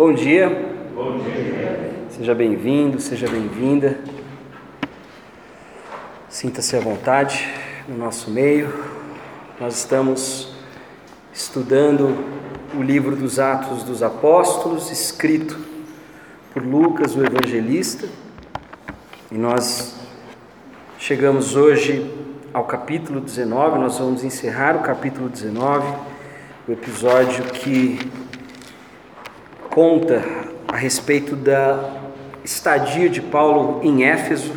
[0.00, 0.48] Bom dia.
[0.94, 2.06] Bom dia.
[2.08, 3.98] Seja bem-vindo, seja bem-vinda.
[6.26, 7.46] Sinta-se à vontade
[7.86, 8.72] no nosso meio.
[9.60, 10.54] Nós estamos
[11.34, 12.16] estudando
[12.74, 15.58] o livro dos Atos dos Apóstolos, escrito
[16.54, 18.08] por Lucas, o evangelista.
[19.30, 20.00] E nós
[20.98, 22.10] chegamos hoje
[22.54, 25.94] ao capítulo 19, nós vamos encerrar o capítulo 19,
[26.66, 27.98] o episódio que
[29.70, 30.20] conta
[30.66, 31.88] a respeito da
[32.44, 34.52] estadia de Paulo em Éfeso,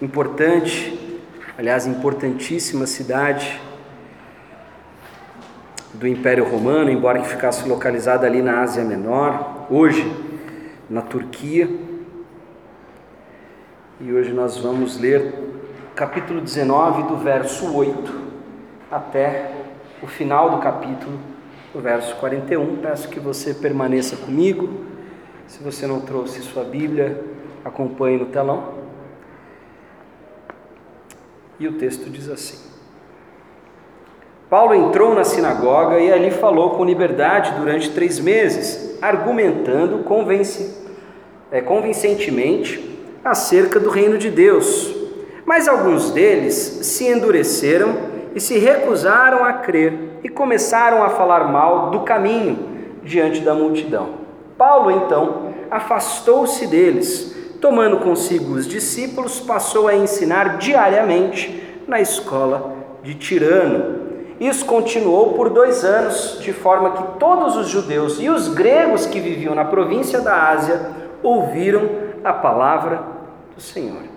[0.00, 1.20] importante,
[1.56, 3.60] aliás, importantíssima cidade
[5.92, 10.10] do Império Romano, embora que ficasse localizada ali na Ásia Menor, hoje
[10.88, 11.68] na Turquia.
[14.00, 15.34] E hoje nós vamos ler
[15.94, 18.28] capítulo 19, do verso 8
[18.90, 19.50] até
[20.00, 21.18] o final do capítulo,
[21.74, 22.76] o verso 41.
[22.76, 24.84] Peço que você permaneça comigo.
[25.46, 27.22] Se você não trouxe sua Bíblia,
[27.64, 28.74] acompanhe no telão.
[31.58, 32.58] E o texto diz assim:
[34.48, 40.86] Paulo entrou na sinagoga e ali falou com liberdade durante três meses, argumentando convence,
[41.50, 44.94] é, convincentemente acerca do reino de Deus.
[45.44, 48.07] Mas alguns deles se endureceram
[48.38, 52.56] e se recusaram a crer e começaram a falar mal do caminho
[53.02, 54.10] diante da multidão.
[54.56, 63.16] Paulo então afastou-se deles, tomando consigo os discípulos, passou a ensinar diariamente na escola de
[63.16, 64.06] Tirano.
[64.38, 69.18] Isso continuou por dois anos, de forma que todos os judeus e os gregos que
[69.18, 70.92] viviam na província da Ásia
[71.24, 71.90] ouviram
[72.22, 73.02] a palavra
[73.56, 74.07] do Senhor.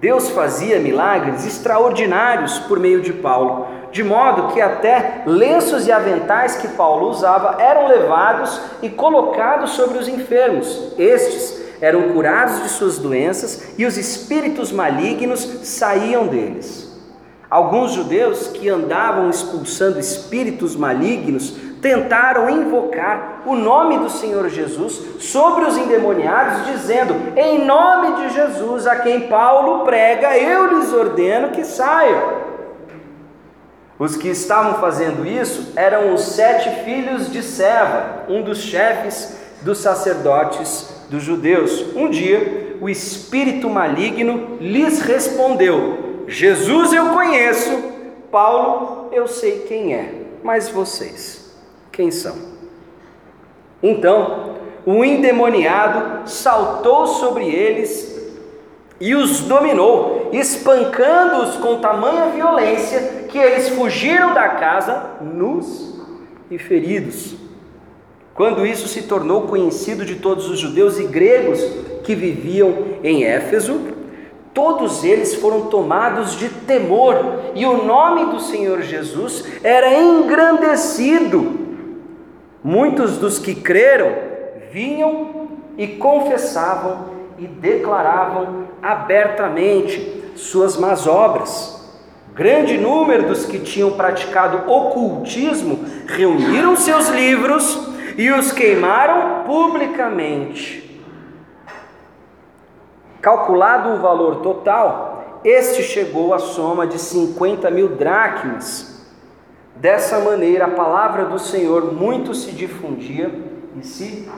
[0.00, 6.56] Deus fazia milagres extraordinários por meio de Paulo, de modo que até lenços e aventais
[6.56, 10.92] que Paulo usava eram levados e colocados sobre os enfermos.
[10.96, 16.86] Estes eram curados de suas doenças e os espíritos malignos saíam deles.
[17.50, 25.64] Alguns judeus que andavam expulsando espíritos malignos tentaram invocar o nome do Senhor Jesus sobre
[25.64, 31.64] os endemoniados, dizendo: Em nome de Jesus, a quem Paulo prega, eu lhes ordeno que
[31.64, 32.48] saiam.
[33.98, 39.78] Os que estavam fazendo isso eram os sete filhos de Seva, um dos chefes dos
[39.78, 41.96] sacerdotes dos judeus.
[41.96, 47.70] Um dia, o espírito maligno lhes respondeu: Jesus eu conheço,
[48.30, 50.12] Paulo eu sei quem é,
[50.44, 51.47] mas vocês
[51.98, 52.36] quem são.
[53.82, 54.54] Então,
[54.86, 58.16] o endemoniado saltou sobre eles
[59.00, 65.98] e os dominou, espancando-os com tamanha violência que eles fugiram da casa nus
[66.48, 67.34] e feridos.
[68.32, 71.60] Quando isso se tornou conhecido de todos os judeus e gregos
[72.04, 72.72] que viviam
[73.02, 73.80] em Éfeso,
[74.54, 81.66] todos eles foram tomados de temor, e o nome do Senhor Jesus era engrandecido
[82.68, 84.14] Muitos dos que creram
[84.70, 85.48] vinham
[85.78, 87.06] e confessavam
[87.38, 91.90] e declaravam abertamente suas más obras.
[92.34, 101.00] Grande número dos que tinham praticado ocultismo reuniram seus livros e os queimaram publicamente.
[103.22, 108.97] Calculado o valor total, este chegou à soma de 50 mil dracmas
[109.80, 113.30] Dessa maneira, a palavra do Senhor muito se difundia
[113.80, 114.28] e se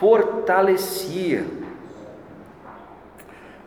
[0.00, 1.44] fortalecia.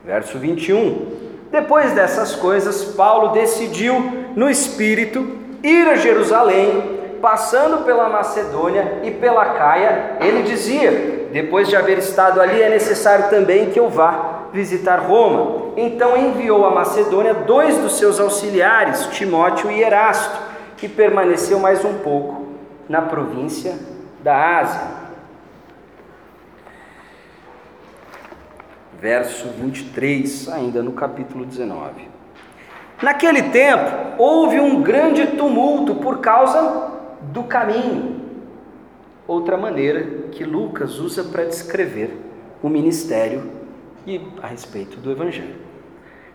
[0.03, 1.29] Verso 21.
[1.51, 3.99] Depois dessas coisas, Paulo decidiu
[4.35, 10.17] no espírito ir a Jerusalém, passando pela Macedônia e pela Caia.
[10.21, 15.73] Ele dizia: Depois de haver estado ali, é necessário também que eu vá visitar Roma.
[15.77, 20.48] Então enviou a Macedônia dois dos seus auxiliares, Timóteo e Erasto
[20.79, 22.47] que permaneceu mais um pouco
[22.87, 23.77] na província
[24.23, 24.99] da Ásia.
[28.99, 32.07] Verso 23, ainda no capítulo 19.
[33.01, 38.19] Naquele tempo houve um grande tumulto por causa do caminho.
[39.27, 42.17] Outra maneira que Lucas usa para descrever
[42.61, 43.51] o ministério
[44.05, 45.68] e a respeito do Evangelho.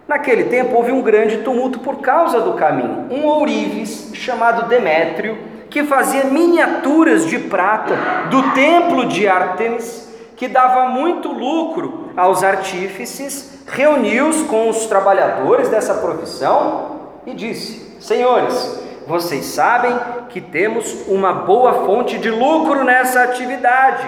[0.06, 3.06] Naquele tempo houve um grande tumulto por causa do caminho.
[3.10, 5.38] Um ourives chamado Demétrio,
[5.70, 7.96] que fazia miniaturas de prata
[8.30, 15.94] do templo de Ártemis, que dava muito lucro aos artífices, reuniu-os com os trabalhadores dessa
[15.94, 19.98] profissão e disse: Senhores, vocês sabem
[20.28, 24.06] que temos uma boa fonte de lucro nessa atividade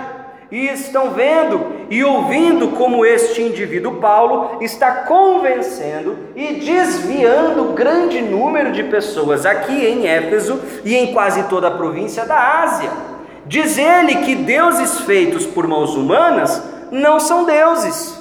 [0.51, 8.73] e estão vendo e ouvindo como este indivíduo Paulo está convencendo e desviando grande número
[8.73, 12.91] de pessoas aqui em Éfeso e em quase toda a província da Ásia.
[13.47, 18.17] Diz ele que deuses feitos por mãos humanas não são deuses.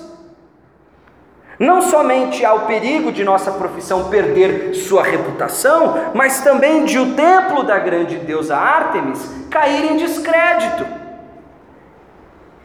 [1.58, 7.14] Não somente há o perigo de nossa profissão perder sua reputação, mas também de o
[7.14, 10.86] templo da grande deusa Ártemis cair em descrédito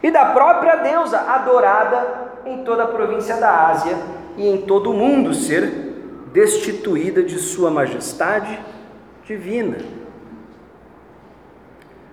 [0.02, 3.96] e da própria deusa adorada em toda a província da Ásia
[4.36, 5.66] e em todo o mundo ser
[6.32, 8.58] destituída de sua majestade
[9.24, 9.78] divina.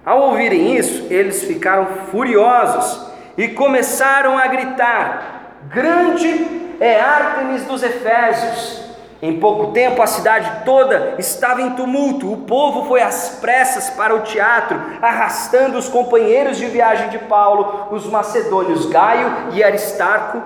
[0.05, 8.86] Ao ouvirem isso, eles ficaram furiosos e começaram a gritar: Grande é Ártemis dos Efésios!
[9.19, 14.15] Em pouco tempo a cidade toda estava em tumulto, o povo foi às pressas para
[14.15, 20.39] o teatro, arrastando os companheiros de viagem de Paulo, os macedônios Gaio e Aristarco.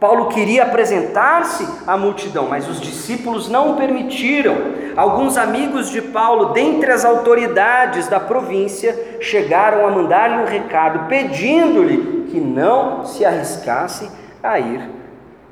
[0.00, 4.56] Paulo queria apresentar-se à multidão, mas os discípulos não o permitiram.
[4.96, 12.26] Alguns amigos de Paulo, dentre as autoridades da província, chegaram a mandar-lhe um recado pedindo-lhe
[12.30, 14.10] que não se arriscasse
[14.42, 14.90] a ir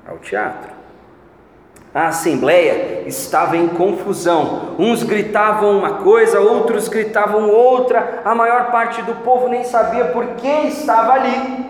[0.08, 0.71] ao teatro.
[1.94, 4.76] A assembleia estava em confusão.
[4.78, 8.22] Uns gritavam uma coisa, outros gritavam outra.
[8.24, 11.66] A maior parte do povo nem sabia por que estava ali.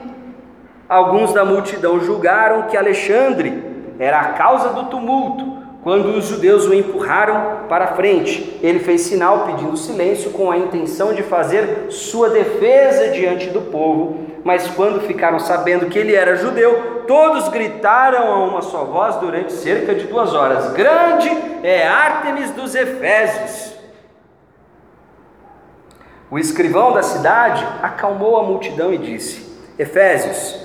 [0.89, 3.65] Alguns da multidão julgaram que Alexandre
[3.99, 5.62] era a causa do tumulto.
[5.83, 11.13] Quando os judeus o empurraram para frente, ele fez sinal pedindo silêncio com a intenção
[11.13, 14.29] de fazer sua defesa diante do povo.
[14.45, 19.53] Mas quando ficaram sabendo que ele era judeu, todos gritaram a uma só voz durante
[19.53, 21.29] cerca de duas horas: Grande
[21.65, 23.73] é Ártemis dos Efésios!
[26.31, 30.62] O escrivão da cidade acalmou a multidão e disse: Efésios,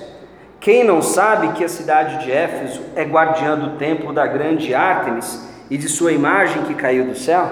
[0.68, 5.48] quem não sabe que a cidade de Éfeso é guardiã do templo da grande Ártemis
[5.70, 7.50] e de sua imagem que caiu do céu?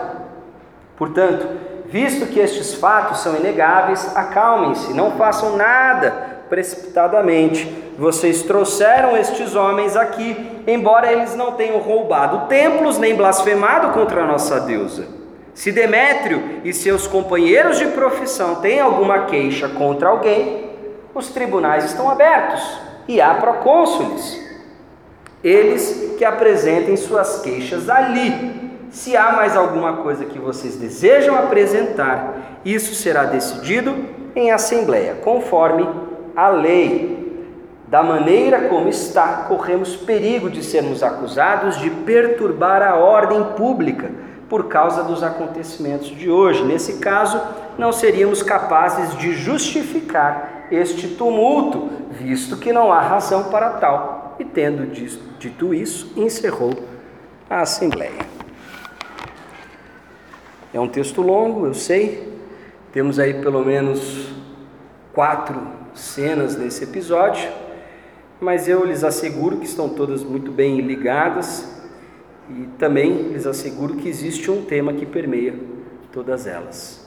[0.99, 1.49] Portanto,
[1.87, 6.11] visto que estes fatos são inegáveis, acalmem-se, não façam nada
[6.51, 7.67] precipitadamente.
[7.99, 14.27] Vocês trouxeram estes homens aqui, embora eles não tenham roubado templos nem blasfemado contra a
[14.27, 15.07] nossa deusa.
[15.55, 20.69] Se Demétrio e seus companheiros de profissão têm alguma queixa contra alguém,
[21.15, 24.45] os tribunais estão abertos e há procônsules.
[25.43, 28.57] Eles que apresentem suas queixas ali.
[28.91, 33.95] Se há mais alguma coisa que vocês desejam apresentar, isso será decidido
[34.35, 35.89] em assembleia, conforme
[36.35, 37.17] a lei.
[37.89, 44.11] Da maneira como está, corremos perigo de sermos acusados de perturbar a ordem pública
[44.49, 46.65] por causa dos acontecimentos de hoje.
[46.65, 47.41] Nesse caso,
[47.79, 54.37] não seríamos capazes de justificar este tumulto, visto que não há razão para tal.
[54.39, 54.87] E tendo
[55.39, 56.75] dito isso, encerrou
[57.49, 58.27] a assembleia.
[60.75, 62.37] É um texto longo, eu sei.
[62.93, 64.29] Temos aí pelo menos
[65.13, 65.61] quatro
[65.95, 67.49] cenas nesse episódio,
[68.39, 71.75] mas eu lhes asseguro que estão todas muito bem ligadas
[72.51, 75.55] e também lhes asseguro que existe um tema que permeia
[76.13, 77.07] todas elas.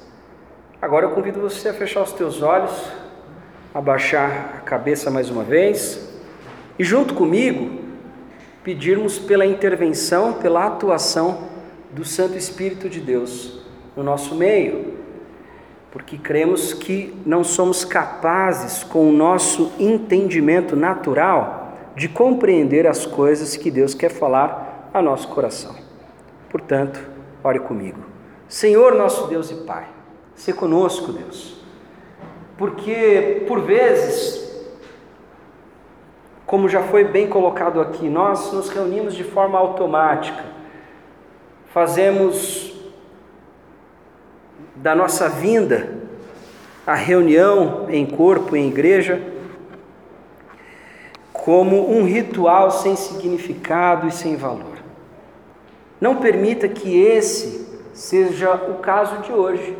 [0.81, 2.91] Agora eu convido você a fechar os teus olhos,
[3.73, 6.09] abaixar a cabeça mais uma vez
[6.77, 7.79] e junto comigo
[8.63, 11.49] pedirmos pela intervenção, pela atuação
[11.91, 13.61] do Santo Espírito de Deus
[13.95, 14.93] no nosso meio,
[15.91, 23.57] porque cremos que não somos capazes, com o nosso entendimento natural, de compreender as coisas
[23.57, 25.75] que Deus quer falar a nosso coração.
[26.49, 26.99] Portanto,
[27.43, 27.99] ore comigo.
[28.47, 29.87] Senhor nosso Deus e Pai,
[30.35, 31.58] se conosco, Deus,
[32.59, 34.45] porque por vezes,
[36.45, 40.43] como já foi bem colocado aqui, nós nos reunimos de forma automática,
[41.73, 42.77] fazemos
[44.75, 45.99] da nossa vinda
[46.85, 49.21] a reunião em corpo, em igreja,
[51.31, 54.79] como um ritual sem significado e sem valor.
[56.01, 59.77] Não permita que esse seja o caso de hoje.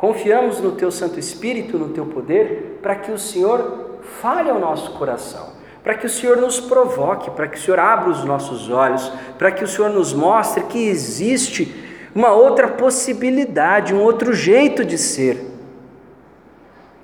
[0.00, 4.92] Confiamos no Teu Santo Espírito, no Teu poder, para que o Senhor fale ao nosso
[4.92, 5.52] coração,
[5.84, 9.52] para que o Senhor nos provoque, para que o Senhor abra os nossos olhos, para
[9.52, 15.46] que o Senhor nos mostre que existe uma outra possibilidade, um outro jeito de ser.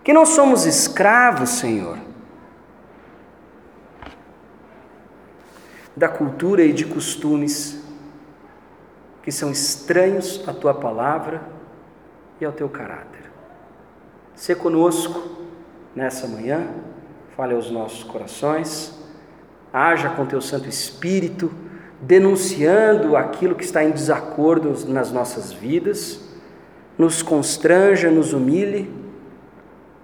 [0.03, 1.99] Que não somos escravos, Senhor,
[5.95, 7.79] da cultura e de costumes
[9.23, 11.56] que são estranhos à tua palavra
[12.40, 13.31] e ao teu caráter.
[14.35, 15.47] Se conosco
[15.95, 16.66] nessa manhã,
[17.37, 18.97] fale aos nossos corações,
[19.73, 21.50] haja com teu Santo Espírito,
[22.00, 26.21] denunciando aquilo que está em desacordo nas nossas vidas,
[26.99, 28.93] nos constranja, nos humilhe,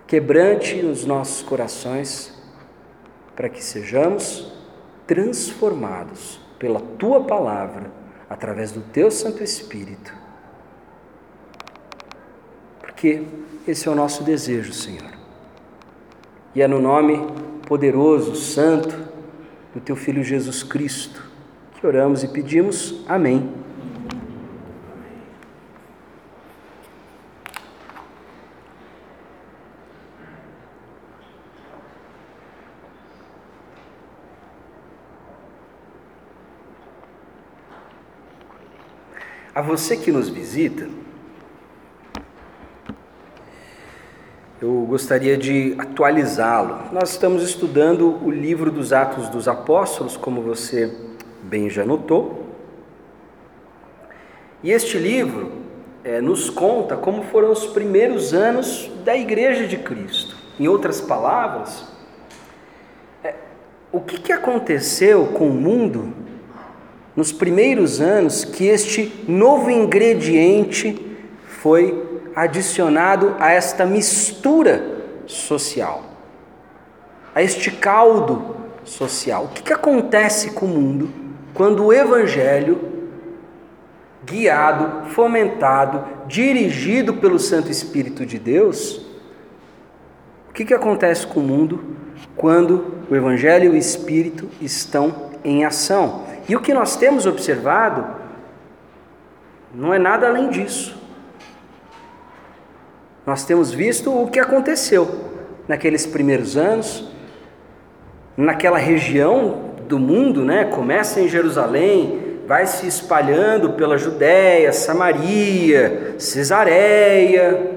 [0.07, 2.33] quebrante os nossos corações,
[3.37, 4.53] para que sejamos
[5.07, 7.91] transformados pela tua palavra,
[8.29, 10.22] através do teu Santo Espírito.
[13.03, 13.21] Porque
[13.67, 15.11] esse é o nosso desejo, Senhor.
[16.55, 17.19] E é no nome
[17.67, 18.97] poderoso, santo,
[19.75, 21.21] do teu Filho Jesus Cristo
[21.81, 23.03] que oramos e pedimos.
[23.09, 23.53] Amém.
[39.53, 41.02] A você que nos visita,
[44.63, 46.93] eu gostaria de atualizá-lo.
[46.93, 50.97] Nós estamos estudando o livro dos Atos dos Apóstolos, como você
[51.43, 52.47] bem já notou.
[54.63, 55.51] E este livro
[56.05, 60.37] é, nos conta como foram os primeiros anos da Igreja de Cristo.
[60.61, 61.85] Em outras palavras,
[63.25, 63.35] é,
[63.91, 66.15] o que, que aconteceu com o mundo
[67.17, 71.05] nos primeiros anos que este novo ingrediente
[71.49, 74.85] foi adicionado a esta mistura
[75.27, 76.03] social,
[77.35, 79.45] a este caldo social.
[79.45, 81.11] O que, que acontece com o mundo
[81.55, 82.81] quando o Evangelho,
[84.25, 89.05] guiado, fomentado, dirigido pelo Santo Espírito de Deus,
[90.49, 91.83] o que, que acontece com o mundo
[92.37, 96.25] quando o Evangelho e o Espírito estão em ação?
[96.49, 98.05] E o que nós temos observado
[99.75, 101.02] não é nada além disso.
[103.27, 105.09] Nós temos visto o que aconteceu
[105.69, 107.09] naqueles primeiros anos,
[108.37, 110.65] naquela região do mundo, né?
[110.65, 117.71] Começa em Jerusalém, vai se espalhando pela Judéia, Samaria, Cesareia,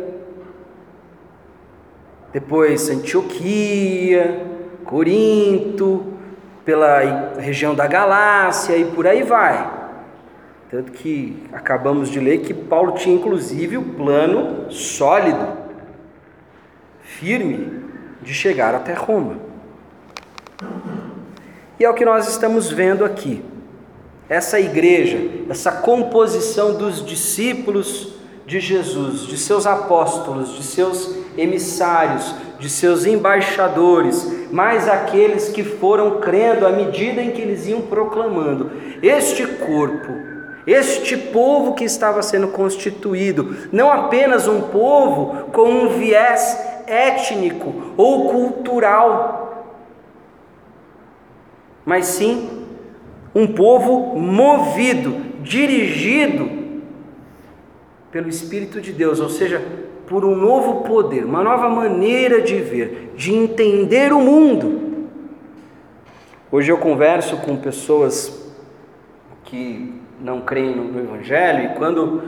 [2.34, 4.46] depois Antioquia,
[4.84, 6.14] Corinto,
[6.66, 9.75] pela região da Galácia e por aí vai.
[10.70, 15.48] Tanto que acabamos de ler que Paulo tinha inclusive o plano sólido,
[17.02, 17.84] firme,
[18.22, 19.38] de chegar até Roma.
[21.80, 23.44] E é o que nós estamos vendo aqui.
[24.28, 25.20] Essa igreja,
[25.50, 28.16] essa composição dos discípulos
[28.48, 36.20] de Jesus, de seus apóstolos, de seus emissários, de seus embaixadores, mais aqueles que foram
[36.20, 38.72] crendo à medida em que eles iam proclamando.
[39.04, 40.35] Este corpo
[40.66, 48.30] este povo que estava sendo constituído, não apenas um povo com um viés étnico ou
[48.30, 49.76] cultural,
[51.86, 52.66] mas sim
[53.34, 56.50] um povo movido, dirigido
[58.10, 59.62] pelo Espírito de Deus, ou seja,
[60.08, 65.10] por um novo poder, uma nova maneira de ver, de entender o mundo.
[66.52, 68.54] Hoje eu converso com pessoas
[69.44, 72.24] que não creem no Evangelho, e quando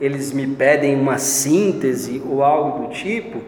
[0.00, 3.40] eles me pedem uma síntese ou algo do tipo,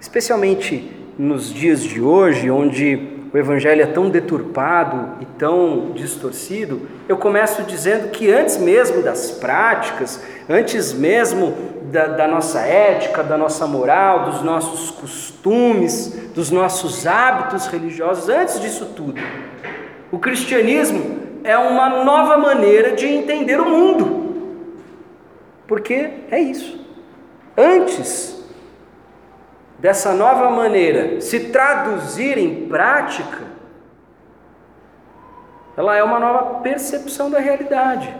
[0.00, 7.16] especialmente nos dias de hoje, onde o Evangelho é tão deturpado e tão distorcido, eu
[7.16, 11.54] começo dizendo que antes mesmo das práticas, antes mesmo
[11.90, 18.60] da, da nossa ética, da nossa moral, dos nossos costumes, dos nossos hábitos religiosos, antes
[18.60, 19.20] disso tudo,
[20.10, 24.22] o cristianismo é uma nova maneira de entender o mundo.
[25.66, 26.84] Porque é isso.
[27.56, 28.42] Antes
[29.78, 33.52] dessa nova maneira se traduzir em prática,
[35.76, 38.14] ela é uma nova percepção da realidade.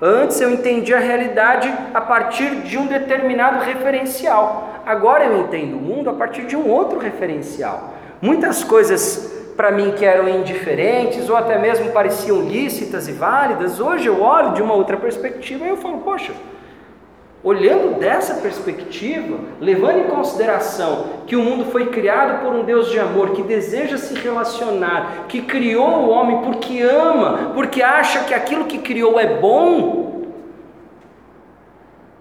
[0.00, 4.82] Antes eu entendia a realidade a partir de um determinado referencial.
[4.84, 7.94] Agora eu entendo o mundo a partir de um outro referencial.
[8.20, 14.06] Muitas coisas para mim que eram indiferentes ou até mesmo pareciam lícitas e válidas, hoje
[14.06, 16.32] eu olho de uma outra perspectiva e eu falo, poxa,
[17.42, 22.98] olhando dessa perspectiva, levando em consideração que o mundo foi criado por um Deus de
[22.98, 28.64] amor que deseja se relacionar, que criou o homem porque ama, porque acha que aquilo
[28.64, 30.05] que criou é bom,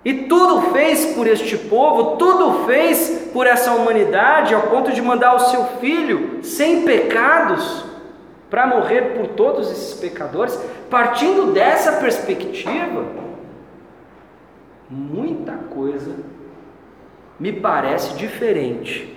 [0.06, 5.36] e tudo fez por este povo, tudo fez por essa humanidade, ao ponto de mandar
[5.36, 7.84] o seu filho sem pecados
[8.48, 10.56] para morrer por todos esses pecadores.
[10.92, 13.04] Partindo dessa perspectiva,
[14.88, 16.16] muita coisa
[17.40, 19.12] me parece diferente.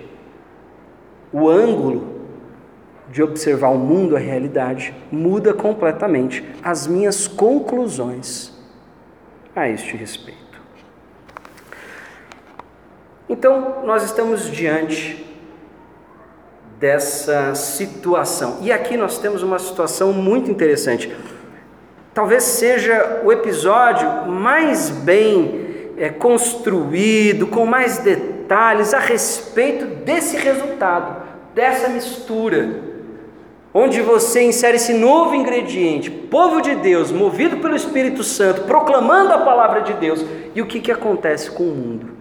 [1.31, 2.17] O ângulo
[3.11, 8.51] de observar o mundo, a realidade, muda completamente as minhas conclusões
[9.55, 10.48] a este respeito.
[13.29, 15.23] Então, nós estamos diante
[16.79, 18.57] dessa situação.
[18.61, 21.15] E aqui nós temos uma situação muito interessante.
[22.11, 31.21] Talvez seja o episódio mais bem é, construído, com mais detalhes a respeito desse resultado,
[31.53, 32.81] dessa mistura,
[33.71, 39.39] onde você insere esse novo ingrediente, povo de Deus, movido pelo Espírito Santo, proclamando a
[39.39, 42.18] palavra de Deus, e o que, que acontece com o mundo?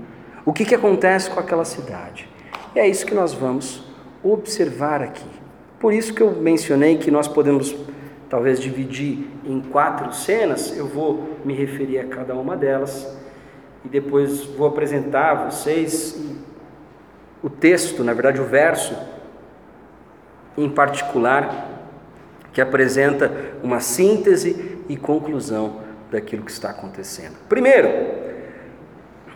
[0.48, 2.26] O que, que acontece com aquela cidade?
[2.74, 3.84] E é isso que nós vamos
[4.24, 5.28] observar aqui.
[5.78, 7.76] Por isso que eu mencionei que nós podemos
[8.30, 13.14] talvez dividir em quatro cenas, eu vou me referir a cada uma delas
[13.84, 16.18] e depois vou apresentar a vocês
[17.42, 18.96] o texto, na verdade o verso
[20.56, 21.68] em particular,
[22.54, 23.30] que apresenta
[23.62, 27.36] uma síntese e conclusão daquilo que está acontecendo.
[27.50, 28.37] Primeiro,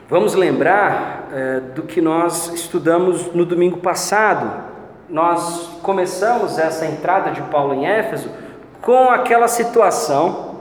[0.08, 4.64] vamos lembrar é, do que nós estudamos no domingo passado,
[5.08, 8.30] nós começamos essa entrada de Paulo em Éfeso
[8.80, 10.56] com aquela situação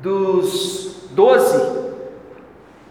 [0.00, 1.82] dos doze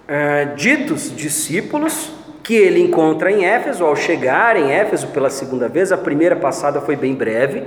[0.08, 2.12] é, ditos discípulos
[2.44, 5.92] que ele encontra em Éfeso ao chegar em Éfeso pela segunda vez.
[5.92, 7.64] A primeira passada foi bem breve,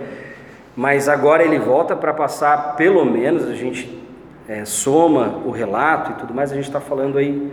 [0.77, 4.04] mas agora ele volta para passar pelo menos a gente
[4.49, 6.53] é, soma o relato e tudo mais.
[6.53, 7.53] A gente está falando aí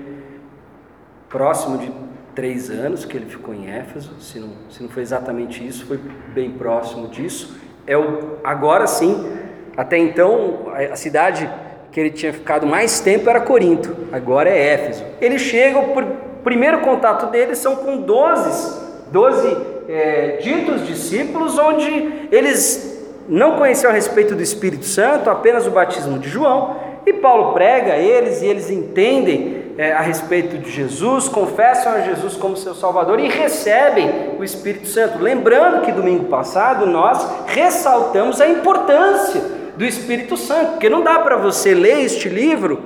[1.29, 1.91] próximo de
[2.35, 5.99] três anos que ele ficou em Éfeso, se não, se não foi exatamente isso, foi
[6.33, 7.57] bem próximo disso.
[7.85, 9.31] É o, agora sim,
[9.75, 11.49] até então, a, cidade
[11.91, 15.03] que ele tinha ficado mais tempo era Corinto, agora é Éfeso.
[15.19, 19.57] Ele chega, o primeiro contato dele são com 12, 12
[19.89, 22.90] é, ditos discípulos, onde eles
[23.31, 27.93] não conheciam a respeito do Espírito Santo, apenas o batismo de João, e Paulo prega
[27.93, 32.75] a eles e eles entendem é, a respeito de Jesus, confessam a Jesus como seu
[32.75, 35.17] Salvador e recebem o Espírito Santo.
[35.17, 39.41] Lembrando que domingo passado nós ressaltamos a importância
[39.77, 42.83] do Espírito Santo, porque não dá para você ler este livro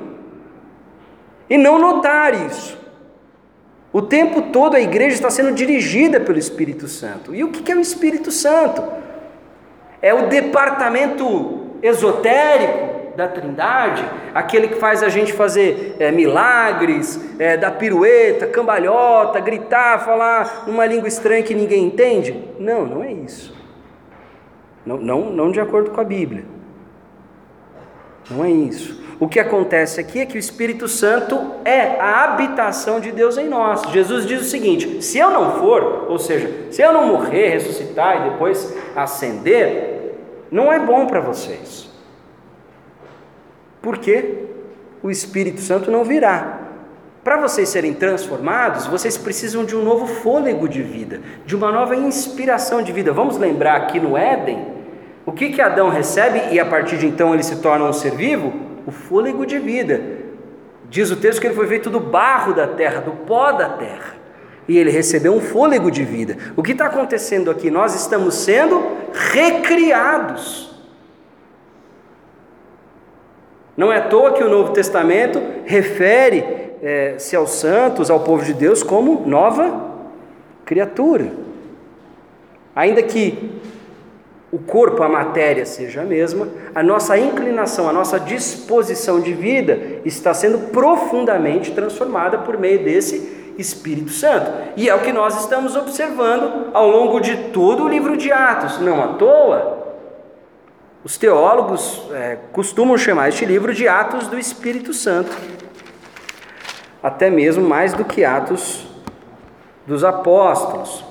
[1.49, 2.77] e não notar isso.
[3.91, 7.33] O tempo todo a igreja está sendo dirigida pelo Espírito Santo.
[7.33, 8.83] E o que é o Espírito Santo?
[10.05, 17.57] É o departamento esotérico da Trindade, aquele que faz a gente fazer é, milagres, é,
[17.57, 22.39] dar pirueta, cambalhota, gritar, falar uma língua estranha que ninguém entende?
[22.59, 23.55] Não, não é isso.
[24.85, 26.45] Não, não, não de acordo com a Bíblia.
[28.29, 29.03] Não é isso.
[29.19, 33.47] O que acontece aqui é que o Espírito Santo é a habitação de Deus em
[33.47, 33.81] nós.
[33.91, 38.17] Jesus diz o seguinte: se eu não for, ou seja, se eu não morrer, ressuscitar
[38.17, 39.94] e depois ascender,
[40.55, 41.85] não é bom para vocês
[43.85, 44.47] porque
[45.03, 46.61] o Espírito Santo não virá.
[47.23, 51.95] Para vocês serem transformados, vocês precisam de um novo fôlego de vida, de uma nova
[51.95, 53.13] inspiração de vida.
[53.13, 54.73] Vamos lembrar aqui no Éden,
[55.23, 58.15] o que, que Adão recebe e a partir de então ele se torna um ser
[58.15, 58.51] vivo?
[58.87, 60.01] O fôlego de vida.
[60.89, 64.15] Diz o texto que ele foi feito do barro da terra, do pó da terra.
[64.67, 66.37] E ele recebeu um fôlego de vida.
[66.55, 67.69] O que está acontecendo aqui?
[67.69, 70.73] Nós estamos sendo recriados.
[73.77, 78.53] Não é à toa que o Novo Testamento refere-se é, aos santos, ao povo de
[78.53, 79.91] Deus, como nova
[80.63, 81.31] criatura.
[82.75, 83.59] Ainda que
[84.51, 89.77] o corpo, a matéria seja a mesma, a nossa inclinação, a nossa disposição de vida
[90.05, 94.51] está sendo profundamente transformada por meio desse Espírito Santo.
[94.75, 98.79] E é o que nós estamos observando ao longo de todo o livro de Atos.
[98.79, 99.85] Não à toa,
[101.03, 105.31] os teólogos é, costumam chamar este livro de Atos do Espírito Santo,
[107.01, 108.87] até mesmo mais do que Atos
[109.85, 111.05] dos Apóstolos.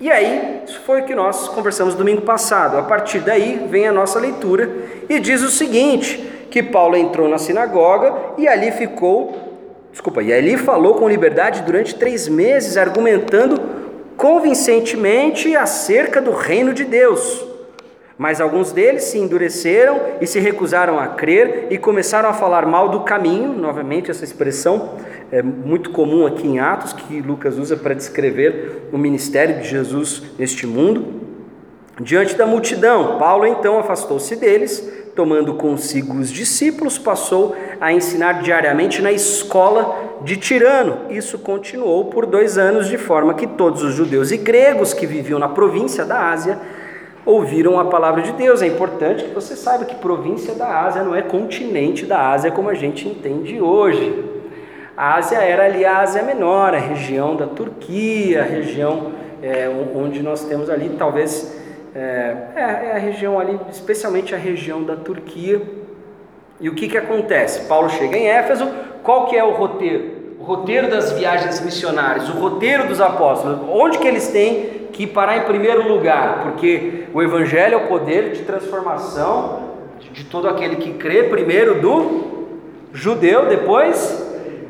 [0.00, 2.78] E aí, isso foi o que nós conversamos domingo passado.
[2.78, 4.70] A partir daí vem a nossa leitura
[5.08, 9.47] e diz o seguinte: que Paulo entrou na sinagoga e ali ficou,
[9.90, 13.60] desculpa, e ali falou com liberdade durante três meses, argumentando
[14.16, 17.44] convincentemente acerca do reino de Deus.
[18.16, 22.88] Mas alguns deles se endureceram e se recusaram a crer e começaram a falar mal
[22.88, 24.96] do caminho, novamente essa expressão
[25.30, 30.22] é muito comum aqui em Atos, que Lucas usa para descrever o ministério de Jesus
[30.38, 31.28] neste mundo.
[32.00, 39.02] Diante da multidão, Paulo então afastou-se deles, tomando consigo os discípulos, passou a ensinar diariamente
[39.02, 41.10] na escola de tirano.
[41.10, 45.40] Isso continuou por dois anos, de forma que todos os judeus e gregos que viviam
[45.40, 46.56] na província da Ásia
[47.26, 48.62] ouviram a palavra de Deus.
[48.62, 52.68] É importante que você saiba que província da Ásia não é continente da Ásia como
[52.68, 54.24] a gente entende hoje.
[54.96, 59.10] A Ásia era ali a Ásia Menor, a região da Turquia, a região
[59.42, 61.57] é, onde nós temos ali talvez
[61.94, 65.62] é, é, é, a região ali, especialmente a região da Turquia.
[66.60, 67.66] E o que, que acontece?
[67.68, 68.68] Paulo chega em Éfeso,
[69.02, 70.18] qual que é o roteiro?
[70.38, 75.38] O roteiro das viagens missionárias, o roteiro dos apóstolos, onde que eles têm que parar
[75.38, 76.42] em primeiro lugar?
[76.42, 79.68] Porque o Evangelho é o poder de transformação
[80.12, 82.38] de todo aquele que crê, primeiro do
[82.92, 84.27] judeu, depois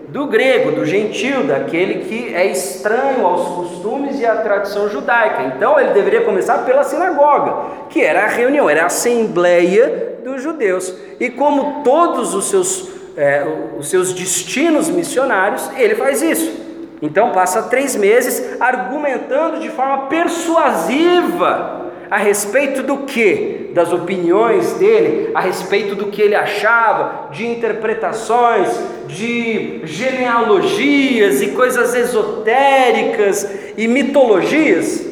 [0.09, 5.43] do grego, do gentil, daquele que é estranho aos costumes e à tradição judaica.
[5.55, 10.95] Então ele deveria começar pela sinagoga, que era a reunião, era a assembleia dos judeus.
[11.21, 13.47] E como todos os seus, é,
[13.79, 16.69] os seus destinos missionários, ele faz isso.
[17.03, 23.71] Então passa três meses argumentando de forma persuasiva a respeito do que?
[23.75, 28.69] Das opiniões dele, a respeito do que ele achava, de interpretações,
[29.07, 35.07] de genealogias e coisas esotéricas e mitologias?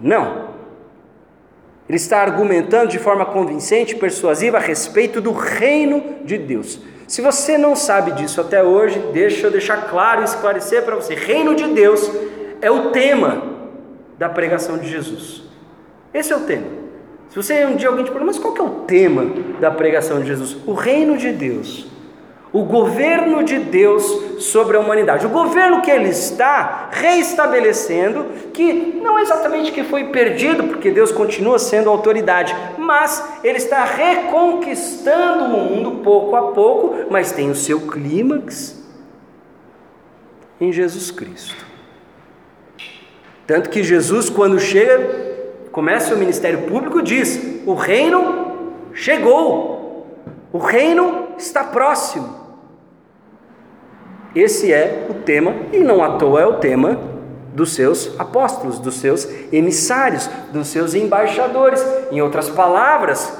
[0.00, 0.46] Não.
[1.88, 6.80] Ele está argumentando de forma convincente, persuasiva a respeito do reino de Deus.
[7.06, 11.14] Se você não sabe disso até hoje, deixa eu deixar claro e esclarecer para você:
[11.14, 12.10] reino de Deus
[12.60, 13.42] é o tema
[14.18, 15.45] da pregação de Jesus.
[16.16, 16.66] Esse é o tema.
[17.28, 19.26] Se você um dia alguém te pergunta, mas qual que é o tema
[19.60, 20.56] da pregação de Jesus?
[20.66, 21.86] O reino de Deus.
[22.50, 24.02] O governo de Deus
[24.38, 25.26] sobre a humanidade.
[25.26, 28.24] O governo que ele está reestabelecendo,
[28.54, 33.84] que não é exatamente que foi perdido, porque Deus continua sendo autoridade, mas ele está
[33.84, 38.82] reconquistando o mundo pouco a pouco, mas tem o seu clímax
[40.58, 41.66] em Jesus Cristo.
[43.46, 45.25] Tanto que Jesus, quando chega
[45.76, 48.62] começa o ministério público, diz: o reino
[48.94, 50.06] chegou,
[50.50, 52.34] o reino está próximo.
[54.34, 56.98] Esse é o tema, e não à toa é o tema
[57.52, 61.84] dos seus apóstolos, dos seus emissários, dos seus embaixadores.
[62.10, 63.38] Em outras palavras,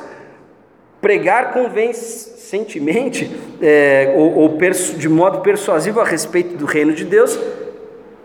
[1.00, 4.58] pregar convincentemente é, ou, ou
[4.98, 7.38] de modo persuasivo a respeito do reino de Deus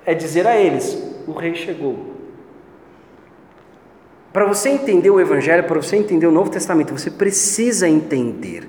[0.06, 2.11] é dizer a eles: o rei chegou.
[4.34, 8.64] Para você entender o Evangelho, para você entender o Novo Testamento, você precisa entender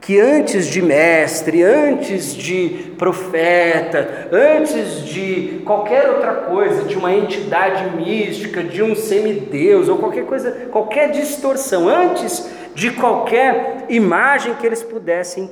[0.00, 7.94] que antes de mestre, antes de profeta, antes de qualquer outra coisa, de uma entidade
[7.96, 14.82] mística, de um semideus ou qualquer coisa, qualquer distorção, antes de qualquer imagem que eles
[14.82, 15.50] pudessem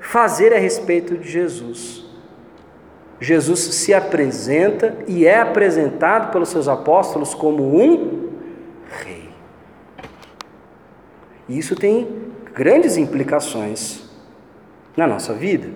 [0.00, 2.04] fazer a respeito de Jesus,
[3.20, 8.19] Jesus se apresenta e é apresentado pelos seus apóstolos como um
[11.50, 12.06] E isso tem
[12.54, 14.02] grandes implicações
[14.96, 15.66] na nossa vida.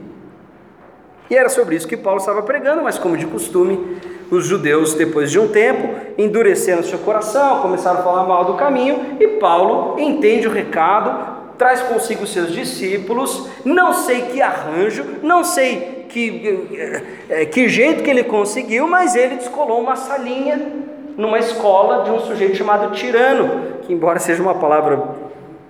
[1.29, 3.97] E era sobre isso que Paulo estava pregando, mas como de costume,
[4.31, 9.17] os judeus, depois de um tempo, endureceram seu coração, começaram a falar mal do caminho,
[9.19, 16.07] e Paulo entende o recado, traz consigo seus discípulos, não sei que arranjo, não sei
[16.09, 20.85] que, eh, que jeito que ele conseguiu, mas ele descolou uma salinha
[21.17, 25.24] numa escola de um sujeito chamado Tirano, que embora seja uma palavra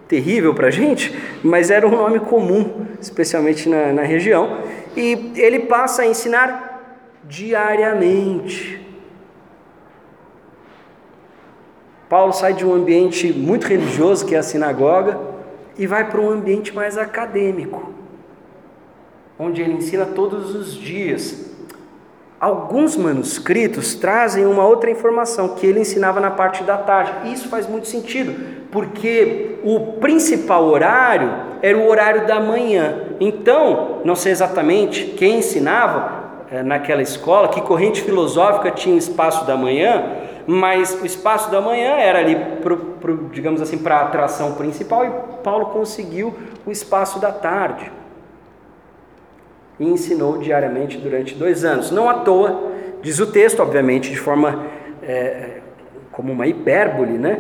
[0.09, 4.59] terrível para a gente, mas era um nome comum, especialmente na, na região,
[4.97, 8.85] e ele passa a ensinar diariamente.
[12.09, 15.19] Paulo sai de um ambiente muito religioso, que é a sinagoga,
[15.77, 17.93] e vai para um ambiente mais acadêmico,
[19.39, 21.53] onde ele ensina todos os dias.
[22.39, 27.33] Alguns manuscritos trazem uma outra informação que ele ensinava na parte da tarde.
[27.33, 31.33] Isso faz muito sentido, porque o principal horário
[31.63, 33.05] era o horário da manhã.
[33.21, 39.57] Então, não sei exatamente quem ensinava é, naquela escola, que corrente filosófica tinha espaço da
[39.57, 40.05] manhã,
[40.45, 45.05] mas o espaço da manhã era ali, pro, pro, digamos assim, para a atração principal,
[45.05, 45.11] e
[45.45, 46.35] Paulo conseguiu
[46.67, 47.93] o espaço da tarde.
[49.79, 51.93] E ensinou diariamente durante dois anos.
[51.93, 54.65] Não à toa, diz o texto, obviamente, de forma
[55.01, 55.61] é,
[56.11, 57.39] como uma hipérbole, né?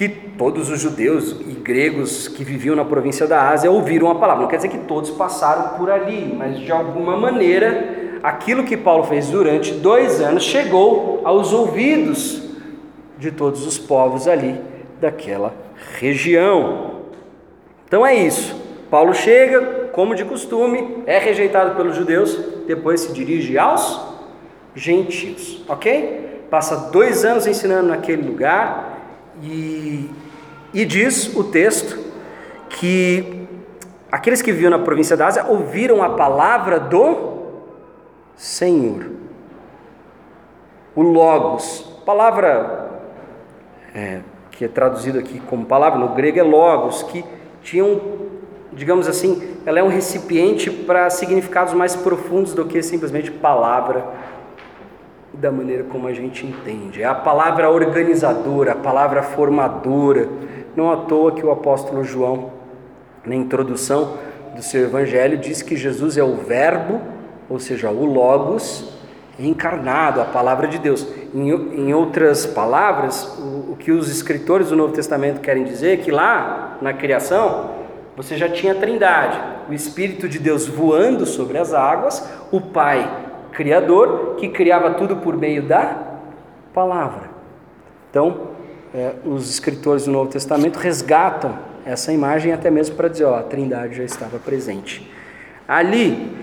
[0.00, 4.40] Que todos os judeus e gregos que viviam na província da Ásia ouviram a palavra.
[4.40, 9.04] Não quer dizer que todos passaram por ali, mas de alguma maneira aquilo que Paulo
[9.04, 12.42] fez durante dois anos chegou aos ouvidos
[13.18, 14.58] de todos os povos ali
[14.98, 15.52] daquela
[15.98, 17.02] região.
[17.86, 18.58] Então é isso.
[18.90, 24.00] Paulo chega, como de costume, é rejeitado pelos judeus, depois se dirige aos
[24.74, 26.46] gentios, ok?
[26.48, 28.99] Passa dois anos ensinando naquele lugar
[29.42, 30.10] e,
[30.72, 31.98] e diz o texto
[32.68, 33.48] que
[34.10, 37.40] aqueles que viviam na província da Ásia ouviram a palavra do
[38.36, 39.10] Senhor.
[40.94, 42.90] O Logos, palavra
[43.94, 47.24] é, que é traduzido aqui como palavra, no grego é Logos, que
[47.62, 48.28] tinha um
[48.72, 54.04] digamos assim, ela é um recipiente para significados mais profundos do que simplesmente palavra
[55.32, 57.02] da maneira como a gente entende.
[57.02, 60.28] É a palavra organizadora, a palavra formadora.
[60.76, 62.50] Não à toa que o apóstolo João,
[63.24, 64.14] na introdução
[64.54, 67.00] do seu evangelho, diz que Jesus é o Verbo,
[67.48, 68.98] ou seja, o Logos
[69.38, 71.06] encarnado, a palavra de Deus.
[71.34, 75.96] Em, em outras palavras, o, o que os escritores do Novo Testamento querem dizer é
[75.96, 77.70] que lá na criação,
[78.16, 83.29] você já tinha a Trindade, o Espírito de Deus voando sobre as águas, o Pai
[83.60, 85.98] Criador, que criava tudo por meio da
[86.72, 87.28] palavra.
[88.08, 88.48] Então,
[88.94, 93.42] é, os escritores do Novo Testamento resgatam essa imagem até mesmo para dizer: ó, a
[93.42, 95.12] Trindade já estava presente.
[95.68, 96.38] Ali,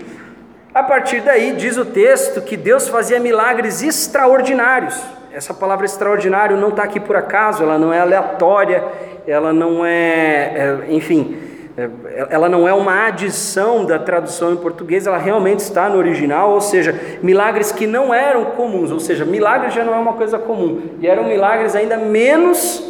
[0.72, 4.96] a partir daí, diz o texto que Deus fazia milagres extraordinários.
[5.32, 8.84] Essa palavra extraordinário não está aqui por acaso, ela não é aleatória,
[9.26, 11.36] ela não é, é enfim,
[12.28, 16.60] ela não é uma adição da tradução em português, ela realmente está no original, ou
[16.60, 20.82] seja, milagres que não eram comuns, ou seja, milagres já não é uma coisa comum,
[21.00, 22.82] e eram milagres ainda menos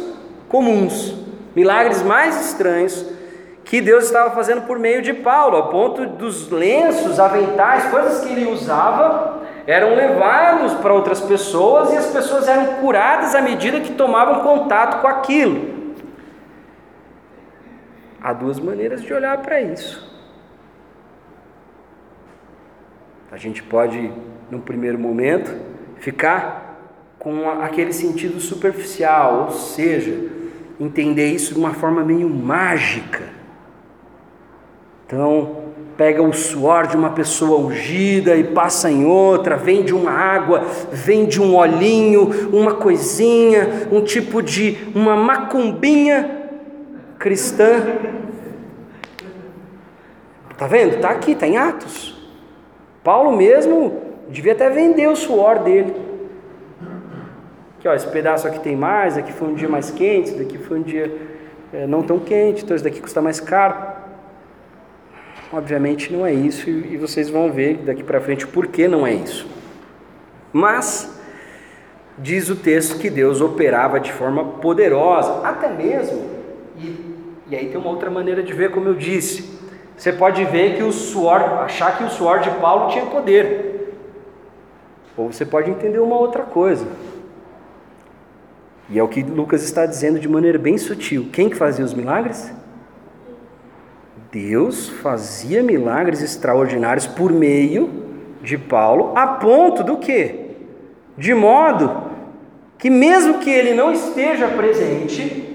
[0.47, 1.13] comuns,
[1.55, 3.05] milagres mais estranhos
[3.63, 8.33] que Deus estava fazendo por meio de Paulo, a ponto dos lenços, aventais, coisas que
[8.33, 13.93] ele usava, eram levados para outras pessoas e as pessoas eram curadas à medida que
[13.93, 15.78] tomavam contato com aquilo.
[18.21, 20.07] Há duas maneiras de olhar para isso.
[23.31, 24.11] A gente pode,
[24.51, 25.55] no primeiro momento,
[25.97, 26.69] ficar
[27.17, 30.29] com aquele sentido superficial, ou seja,
[30.79, 33.23] entender isso de uma forma meio mágica.
[35.05, 40.11] Então, pega o suor de uma pessoa ungida e passa em outra, vem de uma
[40.11, 46.38] água, vem de um olhinho, uma coisinha, um tipo de uma macumbinha
[47.19, 47.83] cristã.
[50.57, 50.95] Tá vendo?
[50.95, 52.17] Está aqui, está em Atos.
[53.03, 55.93] Paulo mesmo devia até vender o suor dele.
[57.77, 60.79] Aqui, ó, esse pedaço aqui tem mais, aqui foi um dia mais quente, daqui foi
[60.79, 61.15] um dia
[61.71, 63.75] é, não tão quente, então esse daqui custa mais caro.
[65.51, 69.13] Obviamente não é isso, e vocês vão ver daqui para frente por que não é
[69.13, 69.47] isso.
[70.51, 71.17] Mas
[72.17, 76.39] diz o texto que Deus operava de forma poderosa, até mesmo
[76.77, 77.08] e,
[77.49, 79.57] e aí tem uma outra maneira de ver, como eu disse.
[79.97, 83.95] Você pode ver que o suor, achar que o suor de Paulo tinha poder.
[85.17, 86.87] Ou você pode entender uma outra coisa.
[88.89, 91.27] E é o que Lucas está dizendo de maneira bem sutil.
[91.33, 92.51] Quem que fazia os milagres?
[94.31, 97.89] Deus fazia milagres extraordinários por meio
[98.41, 100.51] de Paulo, a ponto do que?
[101.17, 102.09] De modo
[102.77, 105.48] que mesmo que ele não esteja presente,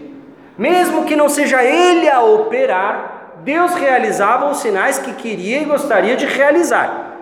[0.56, 6.16] mesmo que não seja ele a operar, Deus realizava os sinais que queria e gostaria
[6.16, 7.16] de realizar.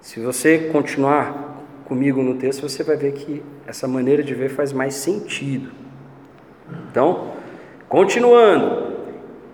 [0.00, 1.54] Se você continuar
[1.86, 5.72] comigo no texto, você vai ver que essa maneira de ver faz mais sentido.
[6.90, 7.32] Então,
[7.88, 8.94] continuando.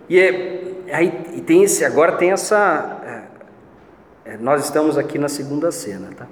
[0.08, 3.28] E é, aí e tem esse, agora tem essa.
[4.24, 6.26] É, é, nós estamos aqui na segunda cena, tá?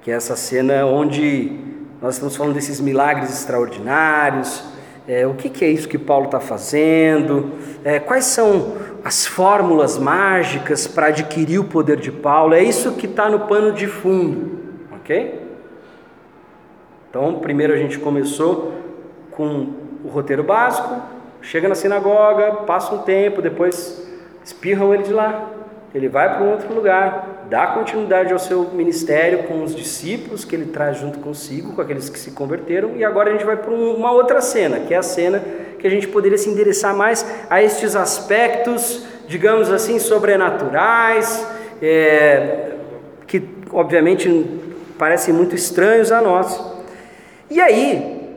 [0.00, 1.58] Que é essa cena onde
[2.00, 4.64] nós estamos falando desses milagres extraordinários,
[5.06, 7.52] é, o que, que, é isso que Paulo está fazendo,
[7.84, 13.06] é, quais são as fórmulas mágicas para adquirir o poder de Paulo, é isso que
[13.06, 14.58] está no pano de fundo,
[14.92, 15.42] ok?
[17.10, 18.72] Então, primeiro a gente começou
[19.30, 21.02] com o roteiro básico,
[21.42, 24.08] chega na sinagoga, passa um tempo, depois
[24.42, 25.50] espirram ele de lá,
[25.94, 30.56] ele vai para um outro lugar, dá continuidade ao seu ministério com os discípulos que
[30.56, 33.70] ele traz junto consigo, com aqueles que se converteram, e agora a gente vai para
[33.70, 35.40] uma outra cena, que é a cena
[35.78, 41.46] que a gente poderia se endereçar mais a estes aspectos, digamos assim, sobrenaturais,
[41.80, 42.72] é,
[43.28, 44.46] que obviamente
[44.98, 46.60] parecem muito estranhos a nós.
[47.48, 48.34] E aí,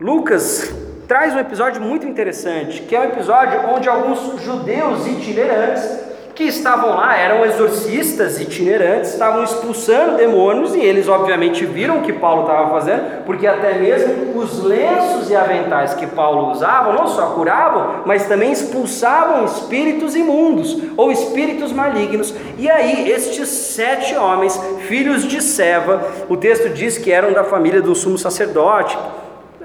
[0.00, 0.74] Lucas
[1.06, 6.90] traz um episódio muito interessante, que é um episódio onde alguns judeus itinerantes que estavam
[6.90, 12.68] lá, eram exorcistas itinerantes, estavam expulsando demônios e eles obviamente viram o que Paulo estava
[12.70, 18.26] fazendo, porque até mesmo os lenços e aventais que Paulo usava não só curavam, mas
[18.26, 22.34] também expulsavam espíritos imundos ou espíritos malignos.
[22.58, 27.80] E aí, estes sete homens, filhos de Seva, o texto diz que eram da família
[27.80, 28.98] do sumo sacerdote,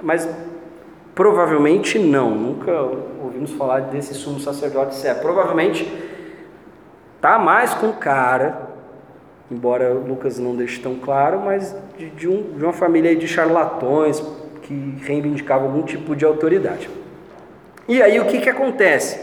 [0.02, 0.26] mas
[1.14, 2.72] provavelmente não, nunca
[3.22, 5.16] ouvimos falar desse sumo sacerdote Seva.
[5.16, 6.11] Provavelmente
[7.22, 8.70] Tá mais com cara,
[9.52, 14.20] embora Lucas não deixe tão claro, mas de, de, um, de uma família de charlatões
[14.64, 16.90] que reivindicavam algum tipo de autoridade.
[17.88, 19.20] E aí o que, que acontece?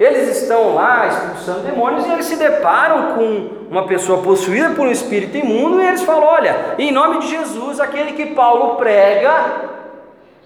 [0.00, 4.90] Eles estão lá expulsando demônios e eles se deparam com uma pessoa possuída por um
[4.90, 9.70] espírito imundo e eles falam: Olha, em nome de Jesus, aquele que Paulo prega,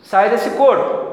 [0.03, 1.11] sai desse corpo.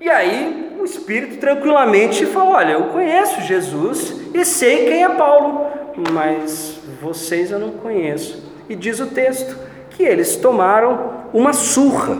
[0.00, 5.66] E aí o Espírito tranquilamente falou: Olha, eu conheço Jesus e sei quem é Paulo,
[6.12, 8.50] mas vocês eu não conheço.
[8.68, 9.56] E diz o texto
[9.90, 12.18] que eles tomaram uma surra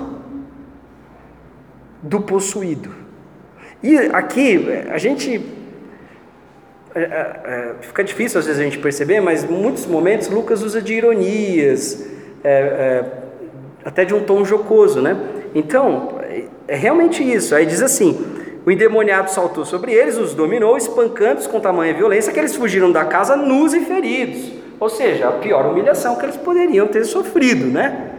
[2.03, 2.91] do possuído.
[3.83, 5.59] E aqui a gente.
[6.93, 10.61] É, é, é, fica difícil às vezes a gente perceber, mas em muitos momentos Lucas
[10.61, 12.05] usa de ironias,
[12.43, 13.05] é, é,
[13.85, 15.17] até de um tom jocoso, né?
[15.55, 16.19] Então,
[16.67, 17.55] é realmente isso.
[17.55, 22.39] Aí diz assim: o endemoniado saltou sobre eles, os dominou, espancando-os com tamanha violência que
[22.39, 24.53] eles fugiram da casa nus e feridos.
[24.79, 28.11] Ou seja, a pior humilhação que eles poderiam ter sofrido, né?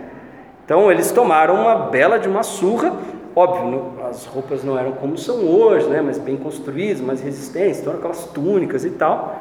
[0.66, 2.96] Então eles tomaram uma bela de uma surra,
[3.36, 6.02] óbvio, as roupas não eram como são hoje, né?
[6.02, 9.38] Mas bem construídas, mais resistentes, então aquelas túnicas e tal.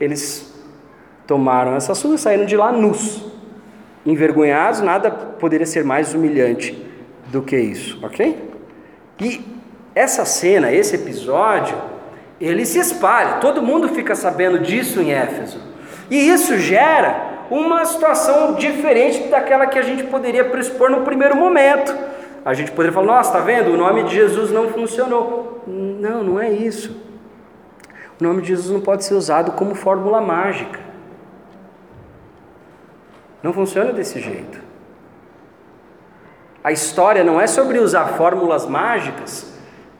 [0.00, 0.52] Eles
[1.26, 3.24] tomaram essa surra e saíram de lá nus,
[4.04, 6.76] envergonhados, nada poderia ser mais humilhante
[7.28, 8.50] do que isso, ok?
[9.20, 9.40] E
[9.94, 11.76] essa cena, esse episódio,
[12.40, 15.60] ele se espalha, todo mundo fica sabendo disso em Éfeso.
[16.10, 21.94] E isso gera uma situação diferente daquela que a gente poderia pressupor no primeiro momento.
[22.44, 23.72] A gente poderia falar: nossa, está vendo?
[23.72, 25.62] O nome de Jesus não funcionou.
[25.66, 26.96] Não, não é isso.
[28.20, 30.80] O nome de Jesus não pode ser usado como fórmula mágica.
[33.42, 34.60] Não funciona desse jeito.
[36.64, 39.51] A história não é sobre usar fórmulas mágicas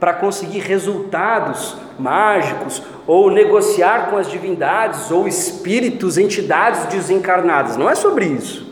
[0.03, 7.77] para conseguir resultados mágicos ou negociar com as divindades ou espíritos, entidades desencarnadas.
[7.77, 8.69] Não é sobre isso.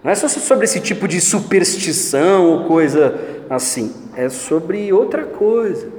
[0.00, 3.18] Não é só sobre esse tipo de superstição ou coisa
[3.50, 3.92] assim.
[4.14, 5.90] É sobre outra coisa.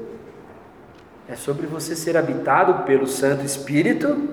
[1.27, 4.29] É sobre você ser habitado pelo Santo Espírito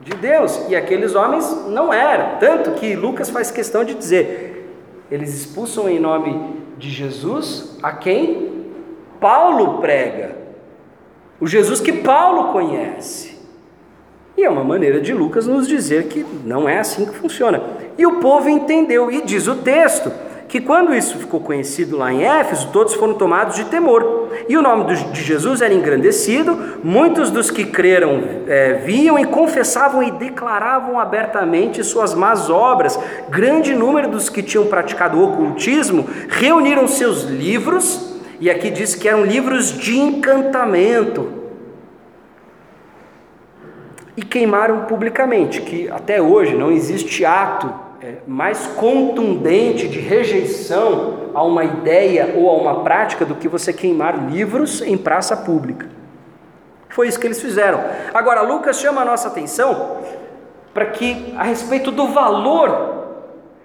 [0.00, 0.58] de Deus.
[0.70, 2.38] E aqueles homens não eram.
[2.38, 4.66] Tanto que Lucas faz questão de dizer:
[5.10, 8.64] eles expulsam em nome de Jesus a quem
[9.20, 10.34] Paulo prega,
[11.38, 13.38] o Jesus que Paulo conhece.
[14.36, 17.62] E é uma maneira de Lucas nos dizer que não é assim que funciona.
[17.98, 20.10] E o povo entendeu, e diz o texto
[20.50, 24.30] que quando isso ficou conhecido lá em Éfeso, todos foram tomados de temor.
[24.48, 30.02] E o nome de Jesus era engrandecido, muitos dos que creram é, viam e confessavam
[30.02, 32.98] e declaravam abertamente suas más obras.
[33.28, 39.24] Grande número dos que tinham praticado ocultismo reuniram seus livros, e aqui diz que eram
[39.24, 41.28] livros de encantamento.
[44.16, 47.88] E queimaram publicamente, que até hoje não existe ato
[48.26, 54.30] mais contundente de rejeição a uma ideia ou a uma prática do que você queimar
[54.30, 55.86] livros em praça pública.
[56.88, 57.82] Foi isso que eles fizeram.
[58.12, 59.98] Agora, Lucas chama a nossa atenção
[60.72, 62.98] para que, a respeito do valor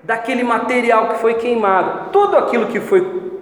[0.04, 3.34] daquele material que foi queimado, tudo aquilo que foi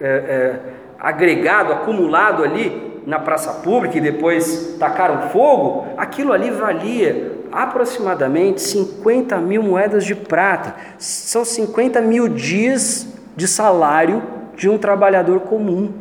[0.00, 0.60] é, é,
[0.98, 9.36] agregado, acumulado ali na praça pública e depois tacaram fogo, aquilo ali valia aproximadamente 50
[9.38, 10.76] mil moedas de prata.
[10.96, 14.22] São 50 mil dias de salário
[14.54, 15.92] de um trabalhador comum.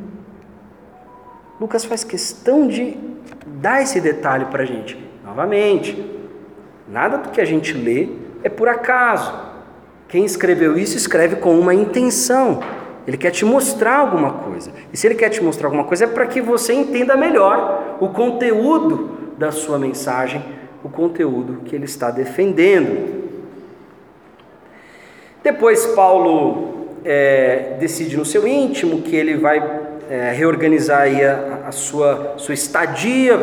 [1.60, 2.96] Lucas faz questão de
[3.48, 4.96] dar esse detalhe para a gente.
[5.26, 6.16] Novamente,
[6.88, 8.08] nada do que a gente lê
[8.44, 9.34] é por acaso.
[10.08, 12.60] Quem escreveu isso escreve com uma intenção.
[13.10, 14.72] Ele quer te mostrar alguma coisa.
[14.94, 18.10] E se ele quer te mostrar alguma coisa, é para que você entenda melhor o
[18.10, 20.44] conteúdo da sua mensagem
[20.84, 23.20] o conteúdo que ele está defendendo.
[25.44, 29.58] Depois, Paulo é, decide no seu íntimo que ele vai
[30.08, 33.40] é, reorganizar a, a, sua, sua estadia,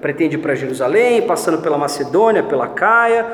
[0.00, 3.26] pretende ir para Jerusalém, passando pela Macedônia, pela Caia,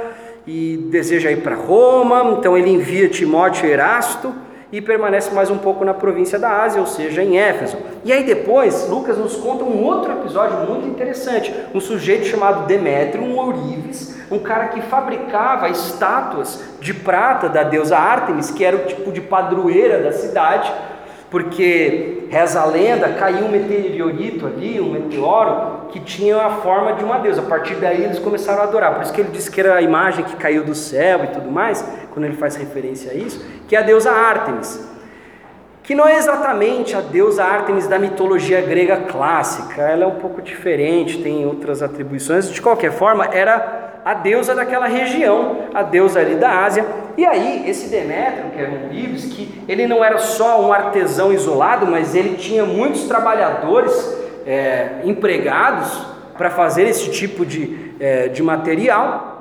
[0.46, 2.36] e deseja ir para Roma.
[2.38, 4.34] Então, ele envia Timóteo e Erasto
[4.74, 7.76] e permanece mais um pouco na província da Ásia, ou seja, em Éfeso.
[8.04, 11.54] E aí depois, Lucas nos conta um outro episódio muito interessante.
[11.72, 17.96] Um sujeito chamado Demétrio, um ourives, um cara que fabricava estátuas de prata da deusa
[17.96, 20.72] Ártemis, que era o tipo de padroeira da cidade,
[21.34, 27.02] porque reza a lenda, caiu um meteorito ali, um meteoro, que tinha a forma de
[27.02, 27.40] uma deusa.
[27.40, 28.94] A partir daí eles começaram a adorar.
[28.94, 31.50] Por isso que ele disse que era a imagem que caiu do céu e tudo
[31.50, 34.88] mais, quando ele faz referência a isso, que é a deusa Ártemis.
[35.82, 40.40] Que não é exatamente a deusa Ártemis da mitologia grega clássica, ela é um pouco
[40.40, 42.48] diferente, tem outras atribuições.
[42.48, 46.84] De qualquer forma, era a deusa daquela região, a deusa ali da Ásia.
[47.16, 51.32] E aí, esse Demétrio, que era um Ibis, que ele não era só um artesão
[51.32, 53.92] isolado, mas ele tinha muitos trabalhadores
[54.46, 59.32] é, empregados para fazer esse tipo de, é, de material.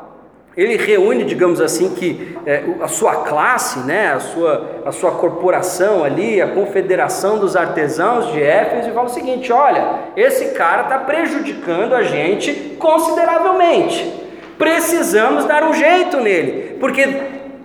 [0.55, 6.03] Ele reúne, digamos assim, que é, a sua classe, né, a, sua, a sua corporação
[6.03, 9.83] ali, a confederação dos artesãos de Éfeso, e fala o seguinte: olha,
[10.15, 14.23] esse cara está prejudicando a gente consideravelmente
[14.57, 17.07] precisamos dar um jeito nele, porque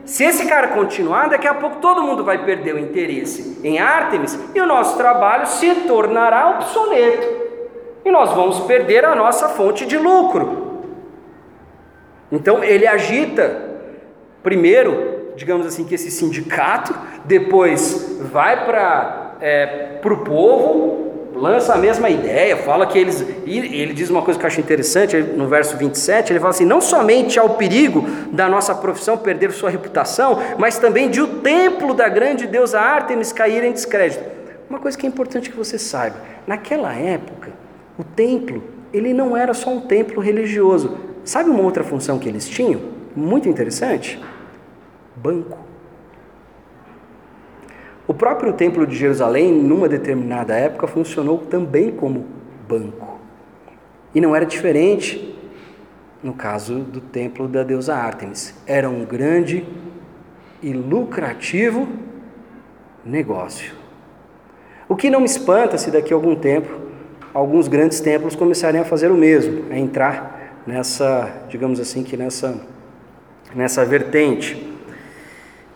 [0.05, 4.39] se esse cara continuar, daqui a pouco todo mundo vai perder o interesse em Artemis
[4.55, 7.29] e o nosso trabalho se tornará obsoleto.
[8.05, 10.83] E nós vamos perder a nossa fonte de lucro.
[12.33, 13.69] Então ele agita
[14.43, 16.95] primeiro, digamos assim, que esse sindicato,
[17.27, 21.08] depois vai para é, o povo,
[21.39, 23.25] lança a mesma ideia, fala que eles.
[23.47, 26.65] E ele diz uma coisa que eu acho interessante, no verso 27, ele fala assim:
[26.65, 31.95] não somente ao perigo da nossa profissão perder sua reputação, mas também de o templo
[31.95, 34.25] da grande deusa Ártemis cair em descrédito.
[34.69, 36.17] Uma coisa que é importante que você saiba:
[36.47, 37.51] naquela época,
[37.99, 38.63] o templo,
[38.93, 40.99] ele não era só um templo religioso.
[41.25, 42.81] Sabe uma outra função que eles tinham?
[43.15, 44.21] Muito interessante?
[45.17, 45.68] Banco.
[48.09, 52.25] O próprio Templo de Jerusalém, numa determinada época, funcionou também como
[52.67, 53.21] banco.
[54.15, 55.39] E não era diferente
[56.23, 58.55] no caso do templo da deusa Ártemis.
[58.67, 59.65] Era um grande
[60.63, 61.87] e lucrativo
[63.05, 63.75] negócio.
[64.89, 66.81] O que não me espanta se daqui a algum tempo
[67.35, 72.59] alguns grandes templos começarem a fazer o mesmo, a entrar nessa, digamos assim, que nessa
[73.55, 74.78] nessa vertente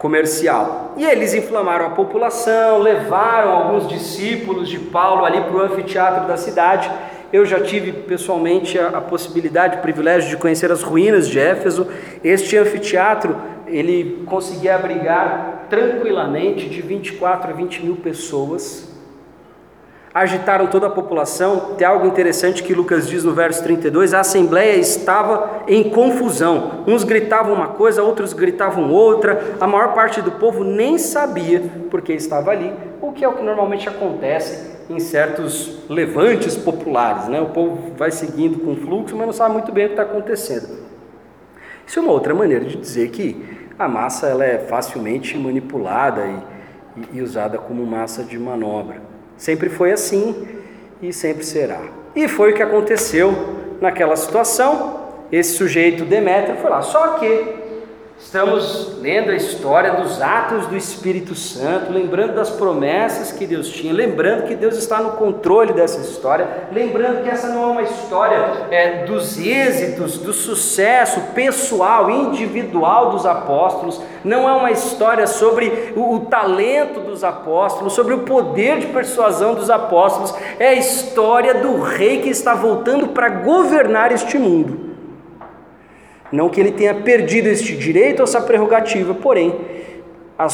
[0.02, 0.94] comercial.
[0.96, 6.36] E eles inflamaram a população, levaram alguns discípulos de Paulo ali para o anfiteatro da
[6.36, 6.90] cidade.
[7.32, 11.86] Eu já tive pessoalmente a, a, possibilidade, o privilégio de conhecer as ruínas de Éfeso.
[12.22, 13.36] Este anfiteatro
[13.68, 18.91] ele conseguia abrigar tranquilamente de 24 a 20 mil pessoas
[20.14, 21.74] agitaram toda a população.
[21.76, 26.84] Tem algo interessante que Lucas diz no verso 32: a assembleia estava em confusão.
[26.86, 29.56] Uns gritavam uma coisa, outros gritavam outra.
[29.60, 33.42] A maior parte do povo nem sabia porque estava ali, o que é o que
[33.42, 37.28] normalmente acontece em certos levantes populares.
[37.28, 37.40] Né?
[37.40, 40.02] O povo vai seguindo com o fluxo, mas não sabe muito bem o que está
[40.02, 40.82] acontecendo.
[41.86, 47.00] Isso é uma outra maneira de dizer que a massa ela é facilmente manipulada e,
[47.00, 49.11] e, e usada como massa de manobra.
[49.42, 50.46] Sempre foi assim
[51.02, 51.80] e sempre será.
[52.14, 53.34] E foi o que aconteceu
[53.80, 55.00] naquela situação.
[55.32, 56.80] Esse sujeito Demétrio foi lá.
[56.80, 57.61] Só que
[58.24, 63.92] Estamos lendo a história dos atos do Espírito Santo, lembrando das promessas que Deus tinha,
[63.92, 68.68] lembrando que Deus está no controle dessa história, lembrando que essa não é uma história
[68.70, 76.14] é, dos êxitos, do sucesso pessoal, individual dos apóstolos, não é uma história sobre o,
[76.14, 81.82] o talento dos apóstolos, sobre o poder de persuasão dos apóstolos, é a história do
[81.82, 84.91] rei que está voltando para governar este mundo.
[86.32, 89.54] Não que ele tenha perdido este direito ou essa prerrogativa, porém,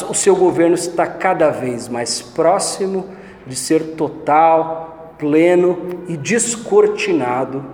[0.09, 3.07] o seu governo está cada vez mais próximo
[3.47, 7.65] de ser total, pleno e descortinado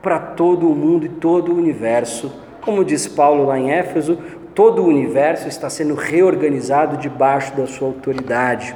[0.00, 2.32] para todo o mundo e todo o universo.
[2.60, 4.18] Como diz Paulo lá em Éfeso,
[4.54, 8.74] todo o universo está sendo reorganizado debaixo da sua autoridade.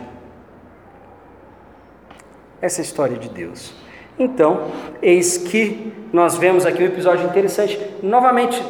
[2.60, 3.72] Essa é a história de Deus.
[4.18, 4.62] Então,
[5.00, 8.60] eis que nós vemos aqui um episódio interessante, novamente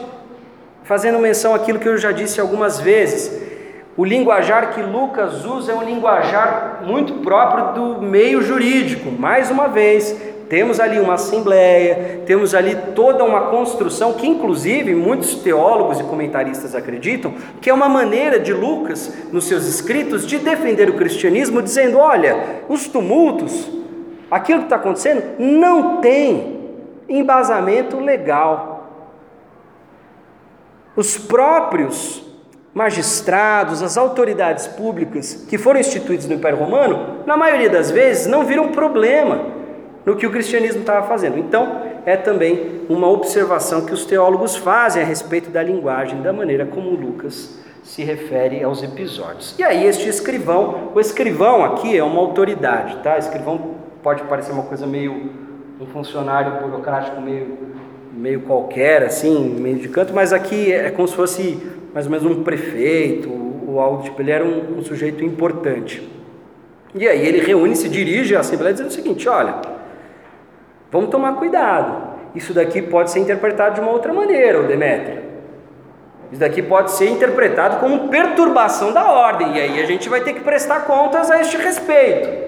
[0.83, 3.47] fazendo menção àquilo que eu já disse algumas vezes.
[3.97, 9.11] O linguajar que Lucas usa é um linguajar muito próprio do meio jurídico.
[9.11, 10.17] Mais uma vez,
[10.49, 16.75] temos ali uma assembleia, temos ali toda uma construção que, inclusive, muitos teólogos e comentaristas
[16.75, 21.99] acreditam que é uma maneira de Lucas, nos seus escritos, de defender o cristianismo, dizendo:
[21.99, 23.69] olha, os tumultos,
[24.31, 26.59] aquilo que está acontecendo não tem
[27.09, 28.87] embasamento legal.
[30.95, 32.27] Os próprios
[32.75, 38.45] magistrados, as autoridades públicas que foram instituídos no Império Romano, na maioria das vezes não
[38.45, 39.47] viram problema
[40.05, 41.39] no que o cristianismo estava fazendo.
[41.39, 46.67] Então, é também uma observação que os teólogos fazem a respeito da linguagem, da maneira
[46.67, 49.55] como Lucas se refere aos episódios.
[49.59, 53.19] E aí, este escrivão, o escrivão aqui é uma autoridade, tá?
[53.19, 53.78] Escrivão
[54.09, 55.31] pode parecer uma coisa meio
[55.79, 57.59] um funcionário burocrático meio
[58.11, 62.27] meio qualquer, assim, meio de canto, mas aqui é como se fosse mais ou menos
[62.27, 63.31] um prefeito
[63.67, 66.11] ou algo tipo, ele era um, um sujeito importante.
[66.95, 69.57] E aí ele reúne, se dirige à Assembleia dizendo o seguinte: olha,
[70.91, 75.23] vamos tomar cuidado, isso daqui pode ser interpretado de uma outra maneira, o Demétrio.
[76.33, 80.33] Isso daqui pode ser interpretado como perturbação da ordem, e aí a gente vai ter
[80.33, 82.48] que prestar contas a este respeito.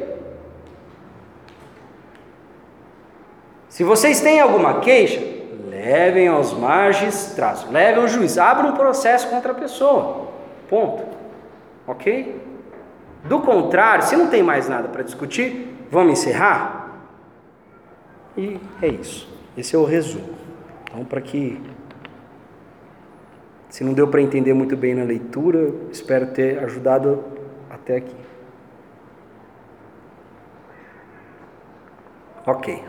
[3.70, 5.20] Se vocês têm alguma queixa,
[5.68, 10.26] levem aos magistrados, levem ao juiz, abram um processo contra a pessoa.
[10.68, 11.04] Ponto.
[11.86, 12.40] Ok?
[13.24, 16.98] Do contrário, se não tem mais nada para discutir, vamos encerrar?
[18.36, 19.32] E é isso.
[19.56, 20.34] Esse é o resumo.
[20.84, 21.60] Então, para que.
[23.68, 27.22] Se não deu para entender muito bem na leitura, espero ter ajudado
[27.70, 28.16] até aqui.
[32.44, 32.82] Ok.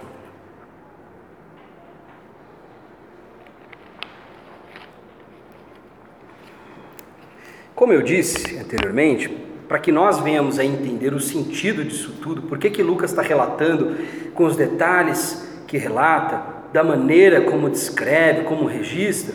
[7.81, 9.27] Como eu disse anteriormente,
[9.67, 13.23] para que nós venhamos a entender o sentido disso tudo, por que, que Lucas está
[13.23, 13.97] relatando
[14.35, 19.33] com os detalhes que relata, da maneira como descreve, como registra,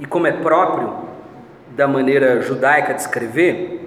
[0.00, 1.10] e como é próprio
[1.76, 3.86] da maneira judaica de escrever,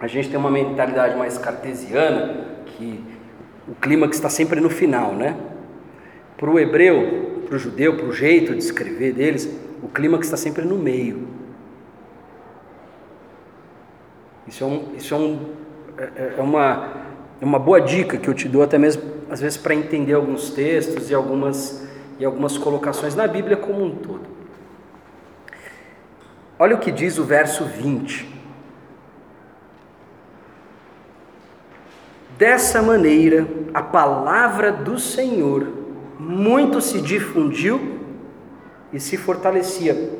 [0.00, 3.00] a gente tem uma mentalidade mais cartesiana, que
[3.68, 5.36] o clímax está sempre no final, né?
[6.36, 9.48] Para o hebreu, para o judeu, para o jeito de escrever deles,
[9.80, 11.38] o clímax está sempre no meio.
[14.50, 15.46] Isso é, um, isso é, um,
[15.96, 16.88] é, é, é uma,
[17.40, 20.50] é uma boa dica que eu te dou, até mesmo às vezes para entender alguns
[20.50, 21.88] textos e algumas,
[22.18, 24.22] e algumas colocações na Bíblia como um todo.
[26.58, 28.28] Olha o que diz o verso 20.
[32.36, 35.68] Dessa maneira, a palavra do Senhor
[36.18, 38.00] muito se difundiu
[38.92, 40.10] e se fortalecia.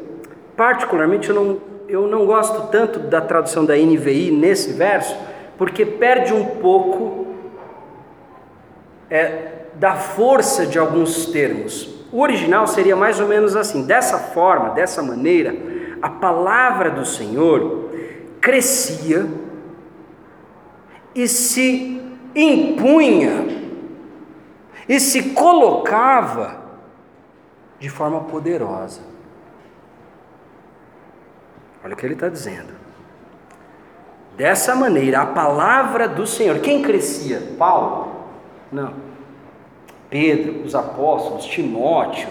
[0.56, 5.16] Particularmente, eu não eu não gosto tanto da tradução da NVI nesse verso,
[5.58, 7.26] porque perde um pouco
[9.10, 12.00] é, da força de alguns termos.
[12.12, 15.54] O original seria mais ou menos assim: dessa forma, dessa maneira,
[16.00, 17.90] a palavra do Senhor
[18.40, 19.26] crescia
[21.14, 22.00] e se
[22.34, 23.46] impunha
[24.88, 26.60] e se colocava
[27.78, 29.09] de forma poderosa.
[31.84, 32.72] Olha o que ele está dizendo.
[34.36, 37.54] Dessa maneira, a palavra do Senhor, quem crescia?
[37.58, 38.26] Paulo?
[38.70, 38.94] Não.
[40.08, 42.28] Pedro, os apóstolos, Timóteo,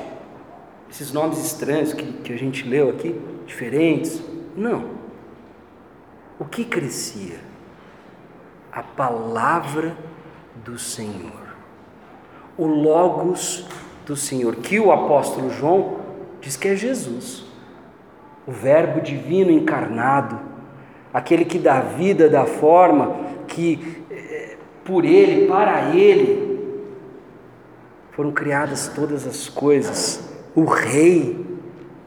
[0.89, 4.21] esses nomes estranhos que, que a gente leu aqui, diferentes.
[4.55, 4.99] Não.
[6.39, 7.39] O que crescia?
[8.71, 9.95] A palavra
[10.63, 11.49] do Senhor.
[12.57, 13.65] O Logos
[14.05, 15.99] do Senhor, que o apóstolo João
[16.41, 17.48] diz que é Jesus
[18.49, 20.39] o Verbo divino encarnado,
[21.13, 23.15] aquele que dá vida da forma
[23.47, 26.59] que eh, por Ele, para Ele,
[28.09, 31.45] foram criadas todas as coisas, o Rei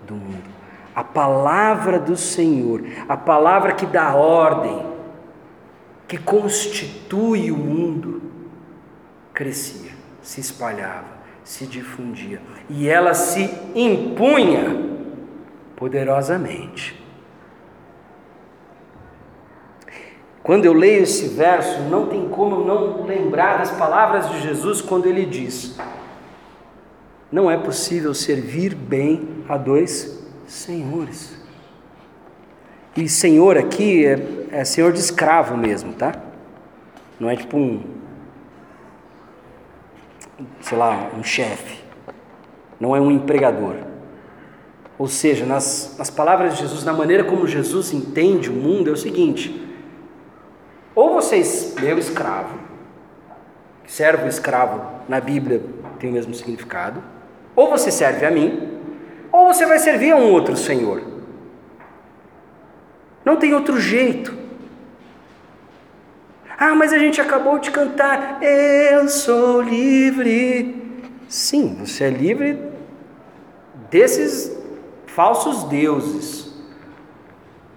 [0.05, 0.51] do mundo,
[0.97, 4.85] a palavra do Senhor, a palavra que dá ordem,
[6.09, 8.21] que constitui o mundo,
[9.33, 14.92] crescia, se espalhava, se difundia e ela se impunha
[15.83, 16.97] poderosamente.
[20.41, 25.07] Quando eu leio esse verso, não tem como não lembrar das palavras de Jesus quando
[25.07, 25.77] ele diz:
[27.33, 31.37] Não é possível servir bem a dois senhores.
[32.97, 36.13] E senhor aqui é, é senhor de escravo mesmo, tá?
[37.19, 37.83] Não é tipo um,
[40.61, 41.83] sei lá, um chefe.
[42.79, 43.92] Não é um empregador.
[45.03, 48.93] Ou seja, nas, nas palavras de Jesus, na maneira como Jesus entende o mundo, é
[48.93, 49.69] o seguinte:
[50.95, 52.57] ou vocês, meu escravo,
[53.85, 55.61] servo escravo na Bíblia
[55.99, 57.03] tem o mesmo significado,
[57.57, 58.79] ou você serve a mim,
[59.33, 61.03] ou você vai servir a um outro Senhor.
[63.25, 64.33] Não tem outro jeito.
[66.57, 70.81] Ah, mas a gente acabou de cantar, eu sou livre.
[71.27, 72.57] Sim, você é livre
[73.91, 74.62] desses
[75.15, 76.51] falsos deuses.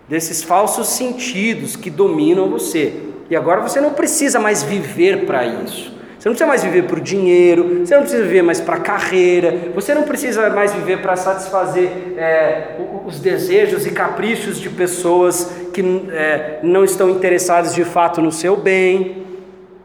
[0.07, 2.93] desses falsos sentidos que dominam você.
[3.27, 5.95] E agora você não precisa mais viver para isso.
[6.19, 9.95] Você não precisa mais viver por dinheiro, você não precisa viver mais para carreira, você
[9.95, 15.81] não precisa mais viver para satisfazer é, os desejos e caprichos de pessoas que
[16.11, 19.25] é, não estão interessadas de fato no seu bem.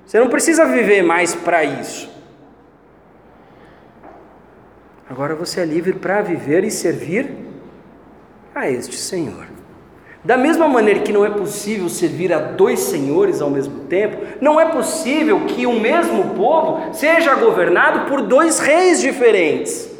[0.04, 2.09] Você não precisa viver mais para isso.
[5.10, 7.34] Agora você é livre para viver e servir
[8.54, 9.48] a este Senhor.
[10.22, 14.60] Da mesma maneira que não é possível servir a dois senhores ao mesmo tempo, não
[14.60, 19.90] é possível que o mesmo povo seja governado por dois reis diferentes.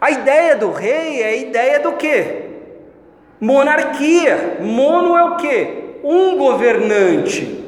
[0.00, 2.50] A ideia do rei é a ideia do quê?
[3.40, 4.58] Monarquia.
[4.60, 5.96] Mono é o quê?
[6.04, 7.59] Um governante.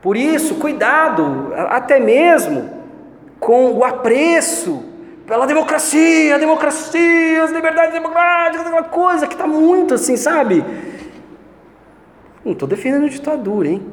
[0.00, 2.70] Por isso, cuidado, até mesmo
[3.40, 4.84] com o apreço
[5.26, 10.64] pela democracia, a democracia, as liberdades democráticas, aquela coisa que está muito assim, sabe?
[12.44, 13.86] Não estou defendendo ditadura, hein?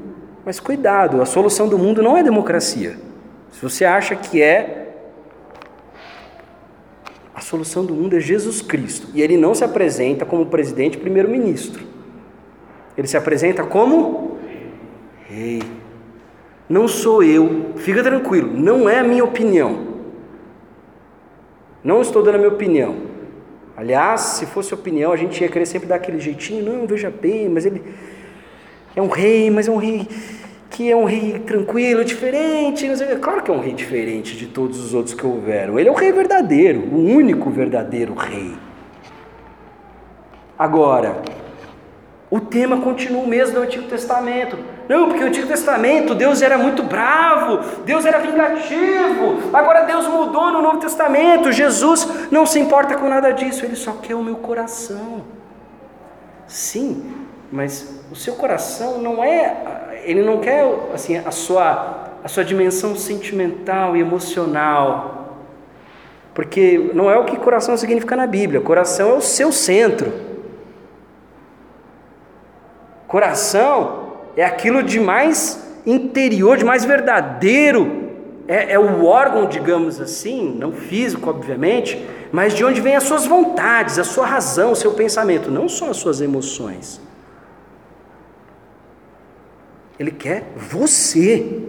[0.45, 2.97] Mas cuidado, a solução do mundo não é democracia.
[3.51, 4.85] Se você acha que é,
[7.33, 9.07] a solução do mundo é Jesus Cristo.
[9.13, 11.83] E ele não se apresenta como presidente primeiro-ministro.
[12.97, 14.37] Ele se apresenta como
[15.27, 15.61] rei.
[16.67, 19.95] Não sou eu, fica tranquilo, não é a minha opinião.
[21.83, 22.95] Não estou dando a minha opinião.
[23.77, 27.49] Aliás, se fosse opinião, a gente ia querer sempre dar aquele jeitinho, não, veja bem,
[27.49, 27.83] mas ele
[28.95, 30.07] é um rei, mas é um rei
[30.69, 32.85] que é um rei tranquilo, diferente.
[33.21, 35.79] Claro que é um rei diferente de todos os outros que houveram.
[35.79, 38.53] Ele é o rei verdadeiro, o único verdadeiro rei.
[40.57, 41.21] Agora,
[42.29, 44.57] o tema continua o mesmo do Antigo Testamento.
[44.87, 49.49] Não, porque o Antigo Testamento Deus era muito bravo, Deus era vingativo.
[49.53, 51.51] Agora Deus mudou no Novo Testamento.
[51.51, 55.23] Jesus não se importa com nada disso, ele só quer o meu coração.
[56.47, 57.13] Sim,
[57.51, 60.63] mas o seu coração não é, ele não quer
[60.93, 65.37] assim a sua a sua dimensão sentimental e emocional.
[66.33, 68.59] Porque não é o que coração significa na Bíblia.
[68.59, 70.11] Coração é o seu centro.
[73.07, 74.04] Coração
[74.35, 78.05] é aquilo de mais interior, de mais verdadeiro,
[78.47, 83.25] é, é, o órgão, digamos assim, não físico, obviamente, mas de onde vêm as suas
[83.25, 87.01] vontades, a sua razão, o seu pensamento, não só as suas emoções.
[89.99, 91.63] Ele quer você,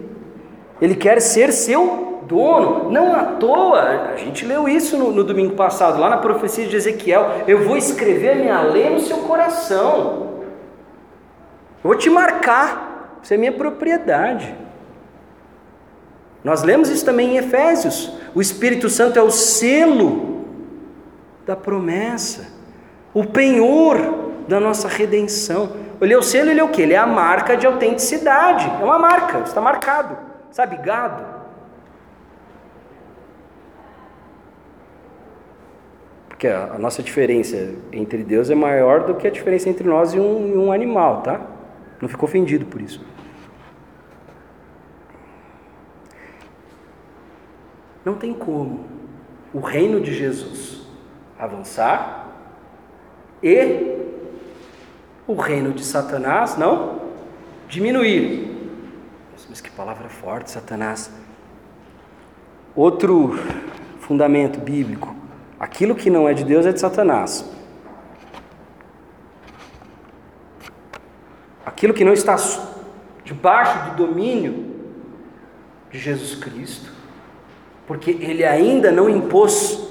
[0.81, 5.55] ele quer ser seu dono, não à toa, a gente leu isso no, no domingo
[5.55, 10.36] passado, lá na profecia de Ezequiel: eu vou escrever minha lei no seu coração.
[11.83, 14.55] Vou te marcar, você é minha propriedade.
[16.43, 18.13] Nós lemos isso também em Efésios.
[18.33, 20.45] O Espírito Santo é o selo
[21.45, 22.47] da promessa,
[23.13, 25.71] o penhor da nossa redenção.
[25.99, 26.81] Ele é o selo, ele é o que?
[26.81, 28.65] Ele é a marca de autenticidade.
[28.79, 30.17] É uma marca, está marcado.
[30.51, 31.37] Sabe, gado.
[36.29, 40.19] Porque a, nossa diferença entre Deus é maior do que a diferença entre nós e
[40.19, 41.41] um, e um animal, tá?
[42.01, 43.03] Não ficou ofendido por isso.
[48.05, 48.85] Não tem como
[49.53, 50.87] o reino de Jesus
[51.37, 52.31] avançar
[53.43, 53.97] e
[55.27, 57.01] o reino de Satanás não
[57.67, 58.55] diminuir.
[59.49, 61.11] Mas que palavra forte, Satanás.
[62.75, 63.37] Outro
[63.99, 65.15] fundamento bíblico:
[65.59, 67.56] aquilo que não é de Deus é de Satanás.
[71.77, 72.35] Aquilo que não está
[73.23, 74.65] debaixo do domínio
[75.91, 76.91] de Jesus Cristo,
[77.85, 79.87] porque ele ainda não impôs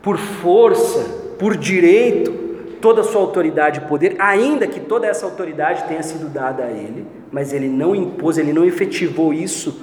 [0.00, 2.32] por força, por direito,
[2.80, 6.70] toda a sua autoridade e poder, ainda que toda essa autoridade tenha sido dada a
[6.70, 9.82] ele, mas ele não impôs, ele não efetivou isso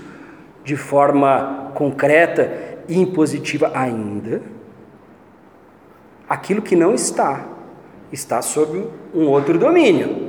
[0.64, 2.52] de forma concreta
[2.90, 4.42] e impositiva ainda.
[6.28, 7.46] Aquilo que não está,
[8.12, 10.25] está sob um outro domínio.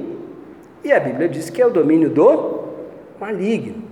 [0.84, 2.64] E a Bíblia diz que é o domínio do
[3.20, 3.82] maligno.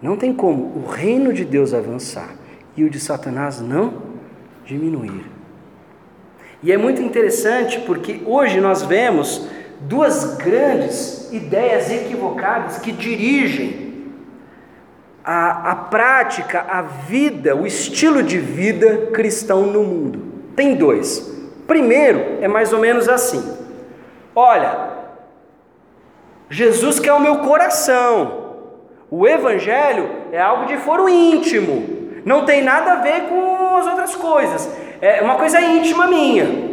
[0.00, 2.30] Não tem como o reino de Deus avançar
[2.76, 3.94] e o de Satanás não
[4.64, 5.24] diminuir.
[6.62, 9.48] E é muito interessante porque hoje nós vemos
[9.80, 13.88] duas grandes ideias equivocadas que dirigem
[15.24, 20.22] a, a prática, a vida, o estilo de vida cristão no mundo.
[20.56, 21.37] Tem dois.
[21.68, 23.56] Primeiro é mais ou menos assim:
[24.34, 24.88] olha,
[26.48, 28.48] Jesus quer o meu coração.
[29.10, 31.96] O Evangelho é algo de foro íntimo.
[32.24, 34.68] não tem nada a ver com as outras coisas,
[35.00, 36.68] é uma coisa íntima minha.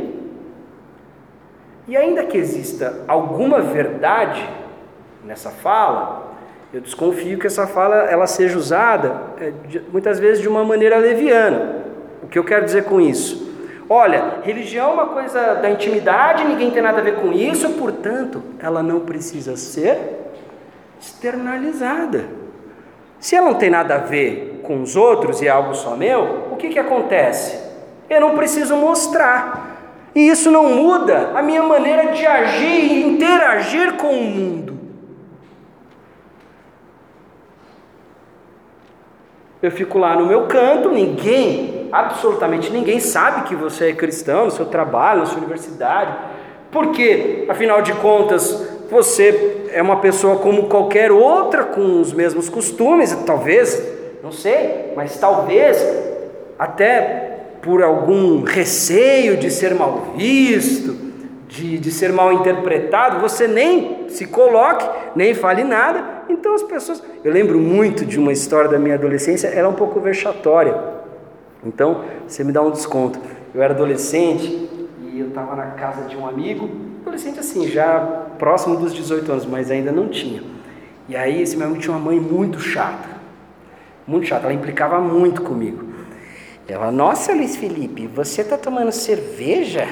[1.88, 4.44] E ainda que exista alguma verdade
[5.24, 6.34] nessa fala,
[6.74, 9.54] eu desconfio que essa fala ela seja usada é,
[9.92, 11.86] muitas vezes de uma maneira leviana.
[12.24, 13.45] O que eu quero dizer com isso?
[13.90, 18.42] Olha, religião é uma coisa da intimidade, ninguém tem nada a ver com isso, portanto,
[18.60, 19.98] ela não precisa ser
[21.00, 22.26] externalizada.
[23.20, 26.48] Se ela não tem nada a ver com os outros e é algo só meu,
[26.52, 27.60] o que, que acontece?
[28.10, 29.74] Eu não preciso mostrar.
[30.16, 34.80] E isso não muda a minha maneira de agir e interagir com o mundo.
[39.62, 44.52] Eu fico lá no meu canto, ninguém, absolutamente ninguém, sabe que você é cristão no
[44.52, 46.16] seu trabalho, na sua universidade,
[46.72, 53.16] porque, afinal de contas, você é uma pessoa como qualquer outra, com os mesmos costumes,
[53.26, 53.82] talvez,
[54.22, 55.78] não sei, mas talvez
[56.58, 60.96] até por algum receio de ser mal visto,
[61.48, 66.24] de, de ser mal interpretado, você nem se coloque, nem fale nada.
[66.30, 67.02] Então as pessoas.
[67.24, 70.95] Eu lembro muito de uma história da minha adolescência, era um pouco vexatória.
[71.66, 73.20] Então você me dá um desconto.
[73.54, 74.70] Eu era adolescente
[75.02, 76.70] e eu estava na casa de um amigo,
[77.02, 78.00] adolescente assim, já
[78.38, 80.44] próximo dos 18 anos, mas ainda não tinha.
[81.10, 83.10] E aí esse meu amigo tinha uma mãe muito chata,
[84.06, 85.86] muito chata, ela implicava muito comigo.
[86.68, 89.88] Ela, nossa Luiz Felipe, você está tomando cerveja?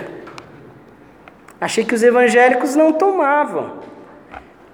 [1.62, 3.84] Achei que os evangélicos não tomavam.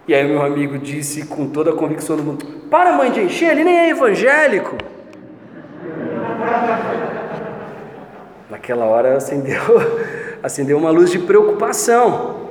[0.07, 3.51] E aí meu amigo disse com toda a convicção do mundo: Para mãe de encher,
[3.51, 4.75] ele nem é evangélico.
[8.49, 9.61] Naquela hora acendeu,
[10.41, 12.49] acendeu uma luz de preocupação.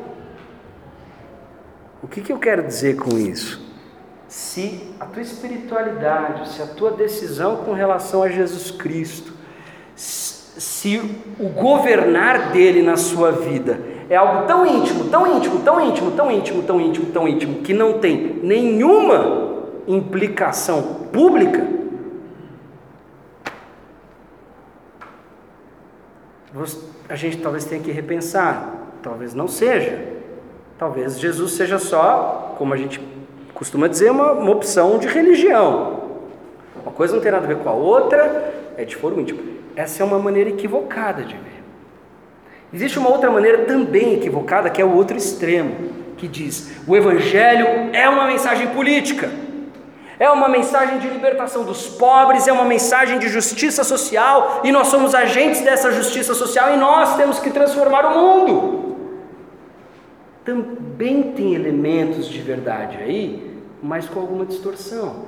[2.02, 3.66] O que, que eu quero dizer com isso?
[4.28, 9.32] Se a tua espiritualidade, se a tua decisão com relação a Jesus Cristo
[10.58, 11.00] se
[11.38, 13.80] o governar dele na sua vida
[14.10, 17.72] é algo tão íntimo, tão íntimo, tão íntimo, tão íntimo, tão íntimo, tão íntimo, que
[17.72, 20.82] não tem nenhuma implicação
[21.12, 21.64] pública,
[27.08, 29.98] a gente talvez tenha que repensar, talvez não seja.
[30.78, 33.00] Talvez Jesus seja só, como a gente
[33.52, 36.02] costuma dizer, uma, uma opção de religião.
[36.82, 39.40] Uma coisa não tem nada a ver com a outra, é de foro íntimo.
[39.74, 41.58] Essa é uma maneira equivocada de ver.
[42.72, 45.74] Existe uma outra maneira também equivocada, que é o outro extremo,
[46.16, 49.30] que diz: o Evangelho é uma mensagem política,
[50.18, 54.88] é uma mensagem de libertação dos pobres, é uma mensagem de justiça social, e nós
[54.88, 58.96] somos agentes dessa justiça social e nós temos que transformar o mundo.
[60.44, 65.26] Também tem elementos de verdade aí, mas com alguma distorção.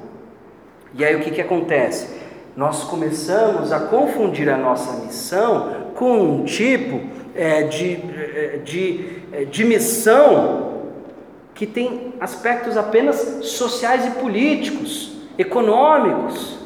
[0.95, 2.21] E aí o que, que acontece?
[2.57, 7.01] nós começamos a confundir a nossa missão com um tipo
[7.35, 10.70] é, de, é, de, é, de missão
[11.61, 16.59] que tem aspectos apenas sociais e políticos, econômicos.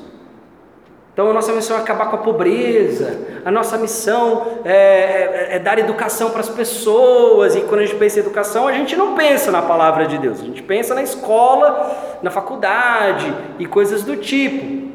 [1.13, 5.59] Então, a nossa missão é acabar com a pobreza, a nossa missão é, é, é,
[5.59, 9.17] dar educação para as pessoas, e quando a gente pensa em educação, a gente não
[9.17, 14.17] pensa na palavra de Deus, a gente pensa na escola, na faculdade e coisas do
[14.17, 14.93] tipo.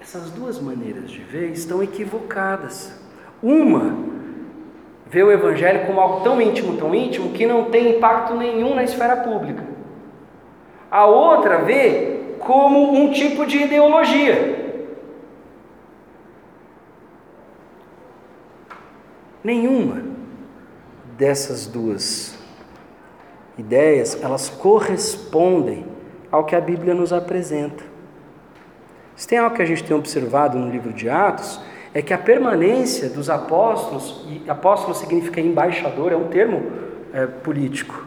[0.00, 2.92] Essas duas maneiras de ver estão equivocadas.
[3.40, 4.19] Uma
[5.10, 8.84] vê o Evangelho como algo tão íntimo, tão íntimo, que não tem impacto nenhum na
[8.84, 9.64] esfera pública.
[10.88, 14.58] A outra vê como um tipo de ideologia.
[19.42, 20.02] Nenhuma
[21.18, 22.38] dessas duas
[23.58, 25.86] ideias, elas correspondem
[26.30, 27.82] ao que a Bíblia nos apresenta.
[29.16, 31.60] Se tem algo que a gente tem observado no livro de Atos,
[31.92, 36.62] é que a permanência dos apóstolos, e apóstolo significa embaixador, é um termo
[37.12, 38.06] é, político.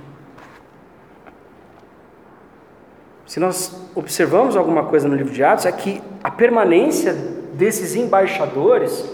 [3.26, 7.14] Se nós observamos alguma coisa no livro de Atos, é que a permanência
[7.54, 9.10] desses embaixadores,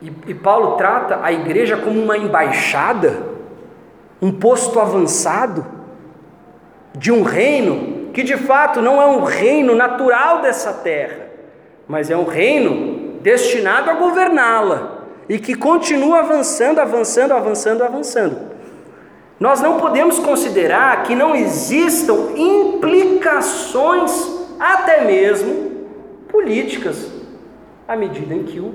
[0.00, 3.22] e, e Paulo trata a igreja como uma embaixada,
[4.22, 5.66] um posto avançado
[6.94, 11.28] de um reino que de fato não é um reino natural dessa terra,
[11.88, 18.50] mas é um reino destinado a governá-la e que continua avançando, avançando, avançando, avançando.
[19.38, 24.12] Nós não podemos considerar que não existam implicações,
[24.58, 25.86] até mesmo
[26.28, 27.10] políticas,
[27.88, 28.74] à medida em que o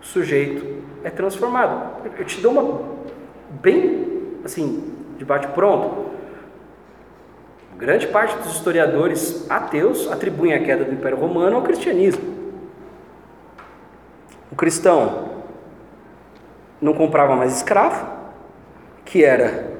[0.00, 2.04] sujeito é transformado.
[2.18, 2.80] Eu te dou uma
[3.60, 4.06] bem
[4.44, 6.15] assim, debate pronto.
[7.78, 12.24] Grande parte dos historiadores ateus atribuem a queda do Império Romano ao cristianismo.
[14.50, 15.28] O cristão
[16.80, 18.06] não comprava mais escravo,
[19.04, 19.72] que era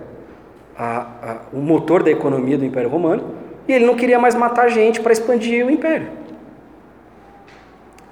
[0.76, 3.34] a, a, o motor da economia do Império Romano,
[3.66, 6.09] e ele não queria mais matar gente para expandir o império.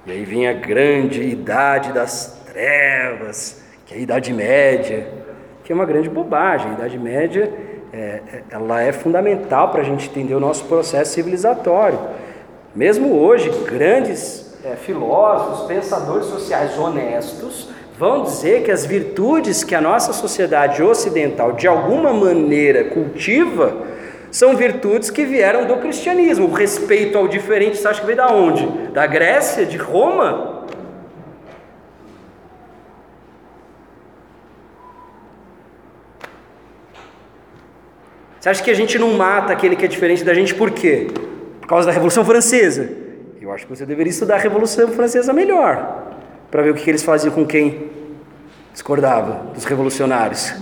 [0.05, 5.07] E aí vinha a grande idade das trevas, que é a Idade Média,
[5.63, 6.71] que é uma grande bobagem.
[6.71, 7.51] A Idade Média
[7.95, 11.97] é, é ela é fundamental para a gente entender o nosso processo civilizatório.
[12.75, 19.79] Mesmo hoje, grandes é, filósofos, pensadores sociais honestos vão dizer que as virtudes que a
[19.79, 23.73] nossa sociedade ocidental de alguma maneira cultiva
[24.29, 26.47] são virtudes que vieram do cristianismo.
[26.47, 28.67] O respeito ao diferente, você acha que veio da onde?
[28.91, 30.54] Da Grécia, de Roma?
[38.45, 41.07] Você acha que a gente não mata aquele que é diferente da gente por quê?
[41.59, 42.95] Por causa da Revolução Francesa?
[43.41, 46.13] Eu acho que você deveria estudar a Revolução Francesa melhor
[46.51, 47.89] para ver o que eles faziam com quem
[48.71, 50.53] discordava dos revolucionários.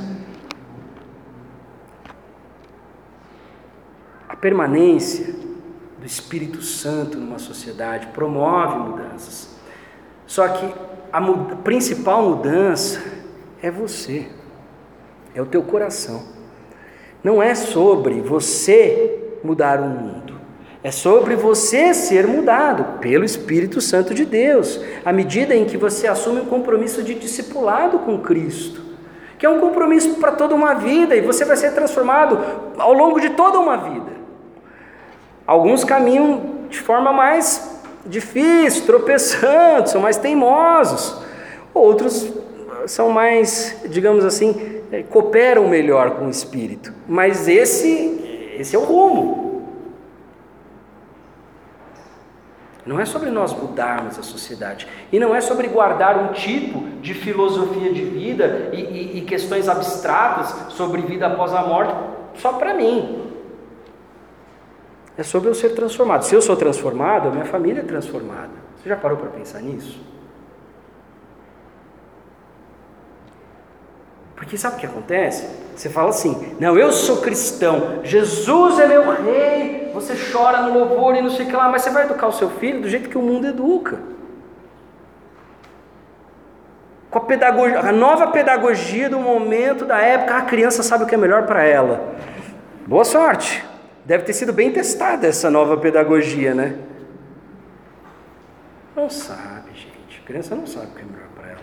[4.29, 5.35] A permanência
[5.99, 9.57] do Espírito Santo numa sociedade promove mudanças.
[10.25, 10.73] Só que
[11.11, 11.21] a
[11.65, 13.03] principal mudança
[13.61, 14.29] é você,
[15.35, 16.32] é o teu coração.
[17.23, 20.33] Não é sobre você mudar o mundo.
[20.83, 26.07] É sobre você ser mudado pelo Espírito Santo de Deus, à medida em que você
[26.07, 28.81] assume um compromisso de discipulado com Cristo,
[29.39, 32.37] que é um compromisso para toda uma vida e você vai ser transformado
[32.77, 34.11] ao longo de toda uma vida.
[35.47, 41.17] Alguns caminham de forma mais difícil, tropeçando, são mais teimosos,
[41.73, 42.29] outros
[42.87, 48.83] são mais, digamos assim, eh, cooperam melhor com o Espírito, mas esse, esse é o
[48.83, 49.43] rumo.
[52.85, 54.87] Não é sobre nós mudarmos a sociedade.
[55.11, 59.69] E não é sobre guardar um tipo de filosofia de vida e, e, e questões
[59.69, 61.95] abstratas sobre vida após a morte
[62.35, 63.31] só para mim.
[65.17, 66.23] É sobre eu ser transformado.
[66.23, 68.51] Se eu sou transformado, a minha família é transformada.
[68.75, 70.01] Você já parou para pensar nisso?
[74.35, 75.47] Porque sabe o que acontece?
[75.75, 79.91] Você fala assim: não, eu sou cristão, Jesus é meu rei.
[79.93, 82.31] Você chora no louvor e não sei o que lá, mas você vai educar o
[82.31, 83.99] seu filho do jeito que o mundo educa.
[87.11, 91.13] Com a, pedagogia, a nova pedagogia do momento, da época, a criança sabe o que
[91.13, 92.15] é melhor para ela.
[92.87, 93.63] Boa sorte.
[94.03, 96.75] Deve ter sido bem testada essa nova pedagogia, né?
[98.95, 100.21] Não sabe, gente.
[100.21, 101.61] A criança não sabe o que é melhor para ela.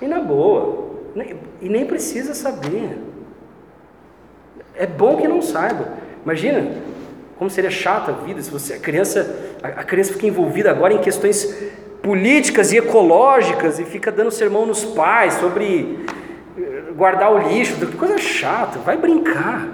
[0.00, 0.93] E na boa,
[1.60, 2.98] e nem precisa saber.
[4.74, 5.88] É bom que não saiba.
[6.24, 6.82] Imagina
[7.36, 10.98] como seria chata a vida se você a criança a, criança fica envolvida agora em
[10.98, 11.44] questões
[12.02, 16.04] políticas e ecológicas e fica dando sermão nos pais sobre
[16.58, 18.78] eh, guardar o lixo, coisa chata.
[18.80, 19.68] Vai brincar.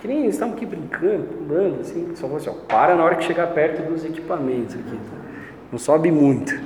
[0.00, 3.46] Que nem estamos aqui brincando, pulando assim, só assim, ó, para na hora que chegar
[3.48, 4.96] perto dos equipamentos aqui.
[4.96, 5.16] Tá?
[5.70, 6.58] Não sobe muito.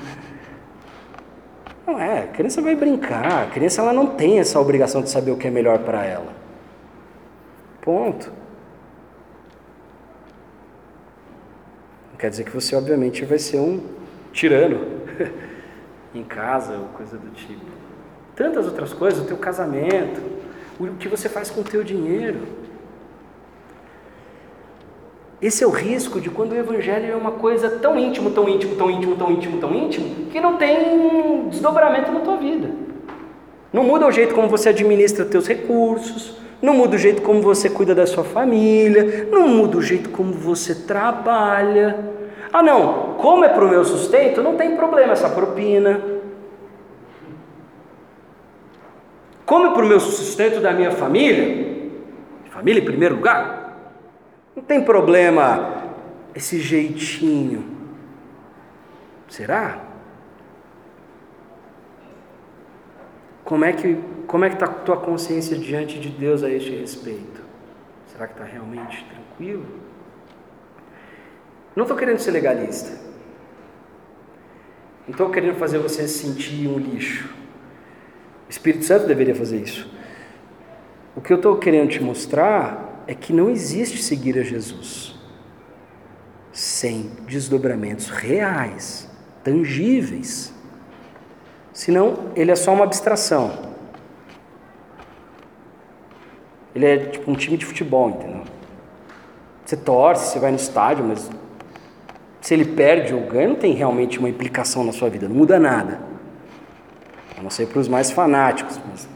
[1.87, 5.31] Não é, a criança vai brincar, a criança ela não tem essa obrigação de saber
[5.33, 6.33] o que é melhor para ela.
[7.83, 8.33] Ponto.
[12.11, 13.83] Não quer dizer que você, obviamente, vai ser um
[14.33, 14.87] tirano
[16.15, 17.67] em casa ou coisa do tipo.
[18.35, 20.23] Tantas outras coisas, o teu casamento,
[20.81, 22.64] o que você faz com o teu dinheiro.
[25.45, 28.77] Esse é o risco de quando o evangelho é uma coisa tão íntimo, tão íntimo,
[28.77, 32.71] tão íntimo, tão íntimo, tão íntimo, que não tem desdobramento na tua vida.
[33.71, 37.43] Não muda o jeito como você administra os teus recursos, não muda o jeito como
[37.43, 41.95] você cuida da sua família, não muda o jeito como você trabalha.
[42.51, 46.01] Ah, não, como é para o meu sustento, não tem problema essa propina.
[49.45, 51.91] Como é para o meu sustento da minha família,
[52.49, 53.64] família em primeiro lugar,
[54.55, 55.95] não tem problema
[56.35, 57.73] esse jeitinho.
[59.29, 59.83] Será?
[63.45, 66.71] Como é que como é que está a tua consciência diante de Deus a este
[66.71, 67.43] respeito?
[68.07, 69.67] Será que está realmente tranquilo?
[71.77, 72.93] Não estou querendo ser legalista.
[75.07, 77.29] Não estou querendo fazer você se sentir um lixo.
[78.47, 79.93] O Espírito Santo deveria fazer isso.
[81.15, 85.15] O que eu estou querendo te mostrar é que não existe seguir a Jesus
[86.55, 89.11] sem desdobramentos reais,
[89.43, 90.55] tangíveis.
[91.73, 93.75] Senão, ele é só uma abstração.
[96.73, 98.45] Ele é tipo um time de futebol, entendeu?
[99.65, 101.29] Você torce, você vai no estádio, mas
[102.41, 105.59] se ele perde ou ganha, não tem realmente uma implicação na sua vida, não muda
[105.59, 106.01] nada.
[107.37, 109.09] A não ser para os mais fanáticos, mas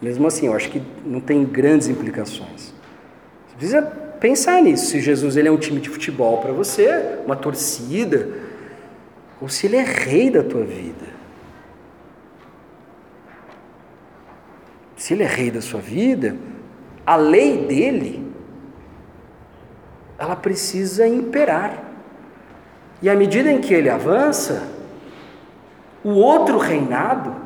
[0.00, 2.72] mesmo assim, eu acho que não tem grandes implicações.
[3.48, 3.82] Você precisa
[4.20, 4.86] pensar nisso.
[4.86, 8.28] Se Jesus ele é um time de futebol para você, uma torcida,
[9.40, 11.14] ou se ele é rei da tua vida.
[14.96, 16.36] Se ele é rei da sua vida,
[17.04, 18.26] a lei dele,
[20.18, 21.82] ela precisa imperar.
[23.02, 24.66] E à medida em que ele avança,
[26.02, 27.43] o outro reinado,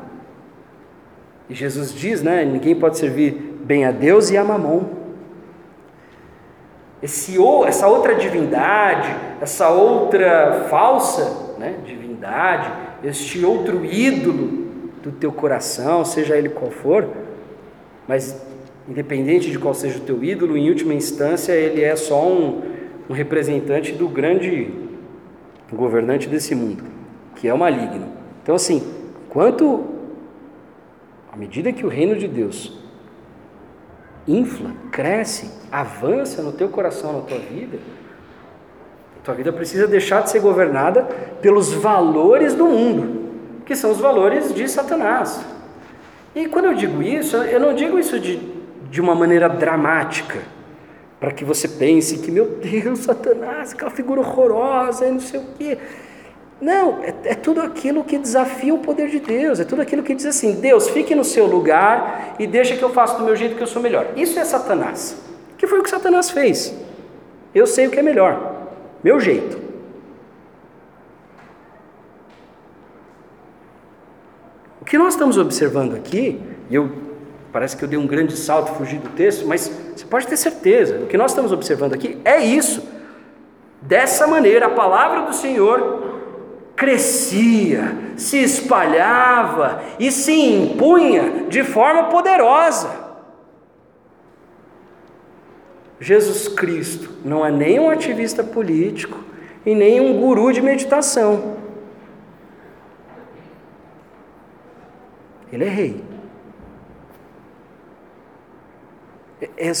[1.49, 3.31] e Jesus diz, né, ninguém pode servir
[3.63, 4.83] bem a Deus e a Mamon.
[7.01, 9.09] Esse, essa outra divindade,
[9.41, 12.71] essa outra falsa né, divindade,
[13.03, 14.67] este outro ídolo
[15.01, 17.07] do teu coração, seja ele qual for,
[18.07, 18.39] mas
[18.87, 22.61] independente de qual seja o teu ídolo, em última instância ele é só um,
[23.09, 24.71] um representante do grande
[25.71, 26.83] governante desse mundo,
[27.35, 28.07] que é o maligno.
[28.43, 28.83] Então, assim,
[29.29, 29.85] quanto
[31.39, 32.77] medida que o reino de Deus
[34.27, 37.79] infla, cresce, avança no teu coração, na tua vida,
[39.17, 41.03] a tua vida precisa deixar de ser governada
[41.41, 43.31] pelos valores do mundo,
[43.65, 45.43] que são os valores de Satanás.
[46.35, 48.37] E quando eu digo isso, eu não digo isso de,
[48.89, 50.39] de uma maneira dramática
[51.19, 55.45] para que você pense que, meu Deus, Satanás, aquela figura horrorosa e não sei o
[55.57, 55.77] quê.
[56.61, 60.13] Não, é, é, tudo aquilo que desafia o poder de Deus, é tudo aquilo que
[60.13, 63.55] diz assim: Deus, fique no seu lugar e deixa que eu faça do meu jeito
[63.55, 64.07] que eu sou melhor.
[64.15, 65.15] Isso é Satanás,
[65.57, 66.73] que foi o que Satanás fez.
[67.55, 68.67] Eu sei o que é melhor,
[69.03, 69.69] meu jeito.
[74.81, 76.89] O que nós estamos observando aqui, e eu
[77.51, 80.99] Parece que eu dei um grande salto, fugi do texto, mas você pode ter certeza,
[80.99, 82.87] o que nós estamos observando aqui é isso.
[83.81, 86.08] Dessa maneira, a palavra do Senhor
[86.79, 92.89] crescia, se espalhava e se impunha de forma poderosa.
[95.99, 99.19] Jesus Cristo não é nem um ativista político
[99.65, 101.57] e nem um guru de meditação.
[105.51, 106.03] Ele é rei.
[109.41, 109.71] É, é,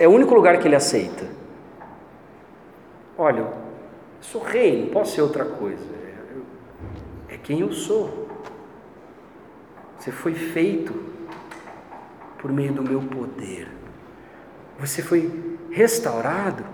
[0.00, 1.28] é o único lugar que ele aceita.
[3.16, 3.46] Olha,
[4.20, 6.00] sou rei, não posso ser outra coisa.
[7.42, 8.28] Quem eu sou.
[9.98, 10.94] Você foi feito
[12.38, 13.68] por meio do meu poder.
[14.78, 16.64] Você foi restaurado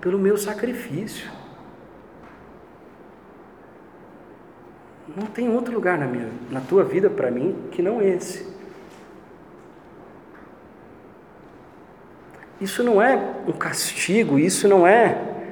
[0.00, 1.28] pelo meu sacrifício.
[5.16, 8.54] Não tem outro lugar na, minha, na tua vida para mim que não esse.
[12.60, 13.16] Isso não é
[13.46, 15.44] um castigo, isso não é,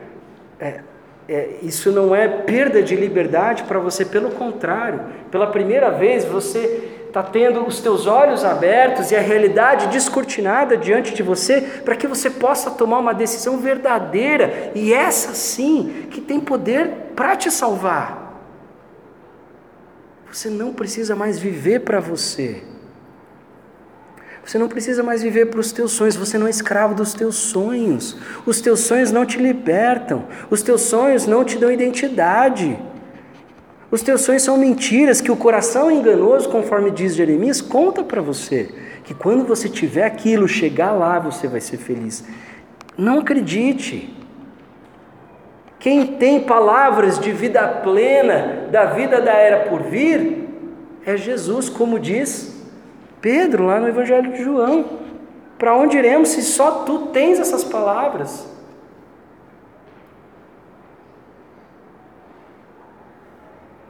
[0.59, 0.83] é,
[1.29, 5.01] é isso não é perda de liberdade para você, pelo contrário,
[5.31, 11.14] pela primeira vez você está tendo os teus olhos abertos e a realidade descortinada diante
[11.14, 16.41] de você, para que você possa tomar uma decisão verdadeira e essa sim que tem
[16.41, 18.25] poder para te salvar.
[20.31, 22.64] Você não precisa mais viver para você.
[24.45, 27.37] Você não precisa mais viver para os teus sonhos, você não é escravo dos teus
[27.37, 28.17] sonhos.
[28.45, 32.79] Os teus sonhos não te libertam, os teus sonhos não te dão identidade.
[33.91, 38.69] Os teus sonhos são mentiras que o coração enganoso, conforme diz Jeremias, conta para você.
[39.03, 42.25] Que quando você tiver aquilo, chegar lá, você vai ser feliz.
[42.99, 44.15] Não acredite.
[45.79, 50.49] Quem tem palavras de vida plena, da vida da era por vir,
[51.07, 52.54] é Jesus, como diz
[53.25, 54.85] Pedro, lá no Evangelho de João.
[55.57, 58.47] Para onde iremos se só tu tens essas palavras?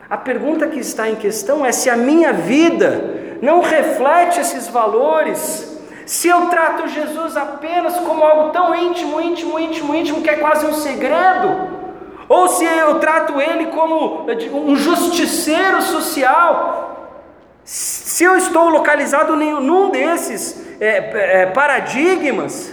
[0.08, 5.80] A pergunta que está em questão é se a minha vida não reflete esses valores,
[6.06, 10.64] se eu trato Jesus apenas como algo tão íntimo, íntimo, íntimo, íntimo, que é quase
[10.64, 11.48] um segredo,
[12.28, 14.28] ou se eu trato ele como
[14.70, 16.84] um justiceiro social,
[18.14, 22.72] se eu estou localizado num desses é, é, paradigmas,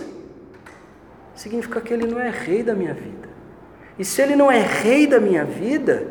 [1.34, 3.28] significa que ele não é rei da minha vida.
[3.98, 6.06] E se ele não é rei da minha vida,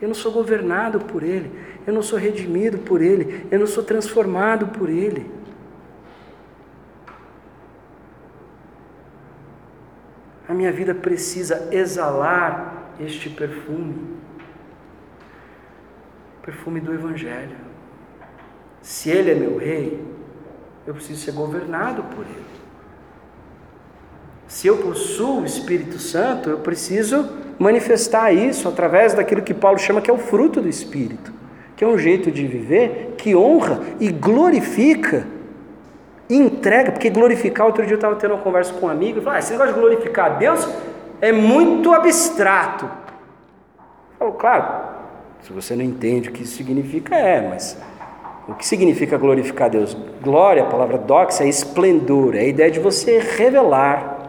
[0.00, 1.50] eu não sou governado por ele,
[1.84, 5.28] eu não sou redimido por ele, eu não sou transformado por ele.
[10.48, 14.20] A minha vida precisa exalar este perfume
[16.42, 17.69] perfume do Evangelho.
[18.82, 20.02] Se Ele é meu rei,
[20.86, 22.50] eu preciso ser governado por Ele.
[24.46, 27.28] Se eu possuo o Espírito Santo, eu preciso
[27.58, 31.32] manifestar isso através daquilo que Paulo chama que é o fruto do Espírito,
[31.76, 35.26] que é um jeito de viver que honra e glorifica
[36.28, 39.22] e entrega, porque glorificar, outro dia eu estava tendo uma conversa com um amigo, e
[39.22, 40.68] falou, ah, esse negócio de glorificar a Deus
[41.20, 42.88] é muito abstrato.
[44.18, 44.84] Falou, claro,
[45.42, 47.76] se você não entende o que isso significa, é, mas
[48.50, 49.96] o que significa glorificar a Deus?
[50.20, 54.28] Glória, a palavra doxa, é esplendor, é a ideia de você revelar.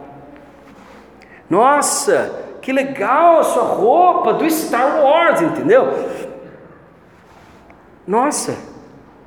[1.50, 5.88] Nossa, que legal a sua roupa do Star Wars, entendeu?
[8.06, 8.56] Nossa,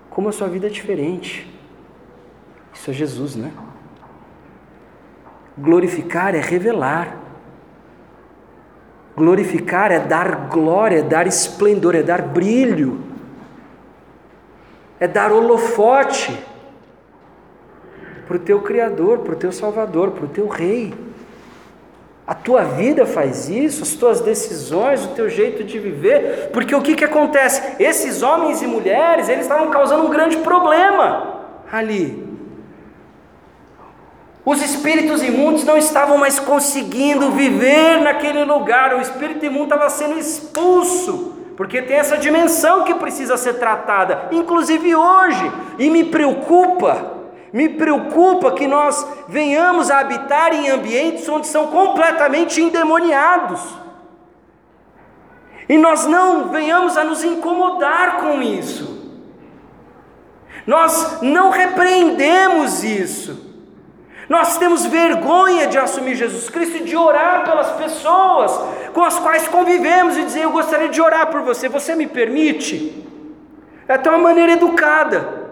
[0.09, 1.53] como a sua vida é diferente.
[2.73, 3.51] Isso é Jesus, né?
[5.57, 7.17] Glorificar é revelar.
[9.13, 13.14] Glorificar é dar glória, é dar esplendor, é dar brilho,
[15.05, 16.35] é dar holofote
[18.27, 20.95] para o teu Criador, para o teu Salvador, para o teu Rei.
[22.25, 26.81] A tua vida faz isso, as tuas decisões, o teu jeito de viver, porque o
[26.81, 27.61] que, que acontece?
[27.79, 31.41] Esses homens e mulheres, eles estavam causando um grande problema
[31.71, 32.27] ali.
[34.43, 40.17] Os espíritos imundos não estavam mais conseguindo viver naquele lugar, o espírito imundo estava sendo
[40.17, 47.13] expulso, porque tem essa dimensão que precisa ser tratada, inclusive hoje, e me preocupa,
[47.53, 53.61] me preocupa que nós venhamos a habitar em ambientes onde são completamente endemoniados,
[55.67, 58.95] e nós não venhamos a nos incomodar com isso,
[60.67, 63.54] nós não repreendemos isso.
[64.27, 68.51] Nós temos vergonha de assumir Jesus Cristo e de orar pelas pessoas
[68.93, 73.05] com as quais convivemos e dizer: Eu gostaria de orar por você, você me permite?
[73.87, 75.45] É até uma maneira educada.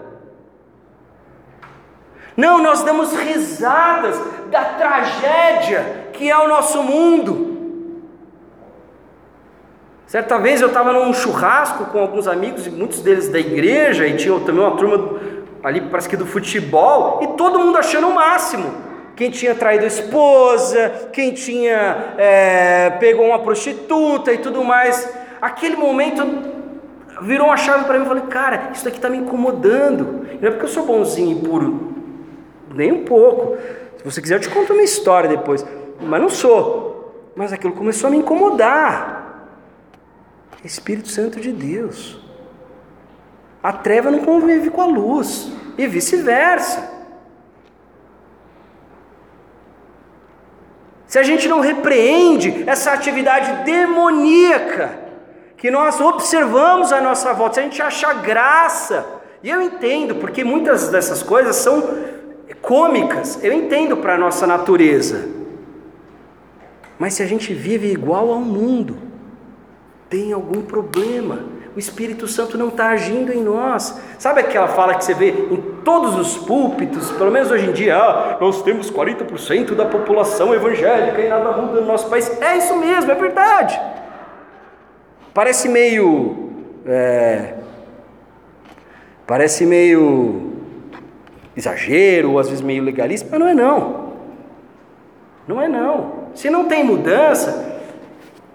[2.36, 4.20] Não, nós damos risadas
[4.50, 7.54] da tragédia que é o nosso mundo.
[10.06, 14.38] Certa vez eu estava num churrasco com alguns amigos, muitos deles da igreja, e tinha
[14.40, 15.18] também uma turma
[15.64, 18.70] ali parece que do futebol, e todo mundo achando o máximo.
[19.16, 25.08] Quem tinha traído a esposa, quem tinha é, pegou uma prostituta e tudo mais.
[25.40, 26.26] Aquele momento
[27.22, 28.04] virou uma chave para mim.
[28.04, 30.26] Eu falei, cara, isso daqui está me incomodando.
[30.40, 31.94] Não é porque eu sou bonzinho e puro,
[32.74, 33.56] nem um pouco.
[33.96, 35.64] Se você quiser, eu te conto uma história depois.
[36.00, 37.30] Mas não sou.
[37.34, 39.48] Mas aquilo começou a me incomodar.
[40.62, 42.23] Espírito Santo de Deus.
[43.64, 46.86] A treva não convive com a luz, e vice-versa.
[51.06, 54.98] Se a gente não repreende essa atividade demoníaca
[55.56, 59.06] que nós observamos à nossa volta, se a gente acha graça,
[59.42, 62.04] e eu entendo, porque muitas dessas coisas são
[62.60, 65.26] cômicas, eu entendo para a nossa natureza.
[66.98, 68.98] Mas se a gente vive igual ao mundo,
[70.10, 74.00] tem algum problema o Espírito Santo não está agindo em nós.
[74.18, 77.96] Sabe aquela fala que você vê em todos os púlpitos, pelo menos hoje em dia,
[77.96, 82.30] ah, nós temos 40% da população evangélica e nada muda no nosso país.
[82.40, 83.80] É isso mesmo, é verdade.
[85.32, 86.52] Parece meio.
[86.86, 87.54] É,
[89.26, 90.52] parece meio
[91.56, 94.12] exagero, ou às vezes meio legalista, mas não é não.
[95.48, 96.24] Não é não.
[96.34, 97.80] Se não tem mudança,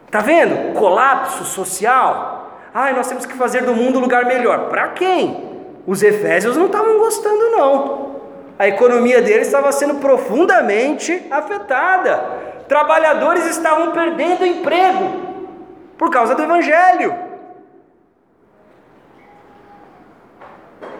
[0.10, 0.74] tá vendo?
[0.74, 2.39] Colapso social.
[2.74, 4.70] Ah, nós temos que fazer do mundo um lugar melhor.
[4.70, 5.50] Para quem?
[5.88, 8.10] Os efésios não estavam gostando, não.
[8.58, 12.20] A economia deles estava sendo profundamente afetada.
[12.68, 15.30] Trabalhadores estavam perdendo emprego
[15.98, 17.16] por causa do evangelho.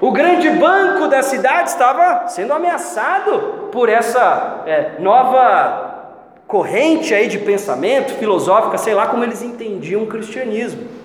[0.02, 5.90] O grande banco da cidade estava sendo ameaçado por essa é, nova
[6.48, 10.99] corrente aí de pensamento filosófica, sei lá como eles entendiam o cristianismo.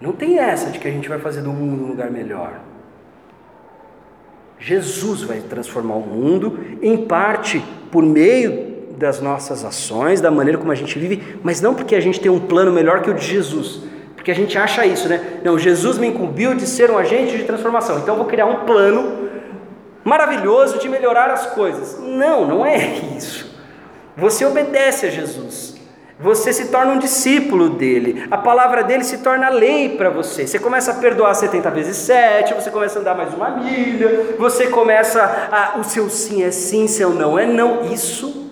[0.00, 2.60] Não tem essa de que a gente vai fazer do mundo um lugar melhor.
[4.58, 10.72] Jesus vai transformar o mundo, em parte por meio das nossas ações, da maneira como
[10.72, 13.24] a gente vive, mas não porque a gente tem um plano melhor que o de
[13.24, 13.82] Jesus.
[14.14, 15.40] Porque a gente acha isso, né?
[15.44, 18.64] Não, Jesus me incumbiu de ser um agente de transformação, então eu vou criar um
[18.64, 19.28] plano
[20.02, 21.98] maravilhoso de melhorar as coisas.
[22.00, 22.76] Não, não é
[23.16, 23.54] isso.
[24.16, 25.75] Você obedece a Jesus.
[26.18, 30.46] Você se torna um discípulo dele, a palavra dele se torna lei para você.
[30.46, 34.68] Você começa a perdoar 70 vezes 7, você começa a andar mais uma milha, você
[34.68, 35.22] começa
[35.52, 35.78] a.
[35.78, 37.92] O seu sim é sim, seu não é não.
[37.92, 38.50] Isso.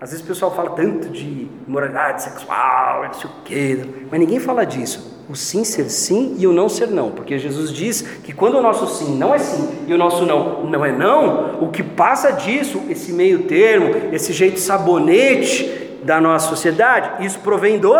[0.00, 4.38] Às vezes o pessoal fala tanto de moralidade sexual, não sei o quê, mas ninguém
[4.38, 5.24] fala disso.
[5.28, 8.62] o sim ser sim e o não ser não, porque Jesus diz que quando o
[8.62, 12.30] nosso sim não é sim e o nosso não não é não, o que passa
[12.30, 17.92] disso, esse meio termo, esse jeito sabonete da nossa sociedade, isso provém do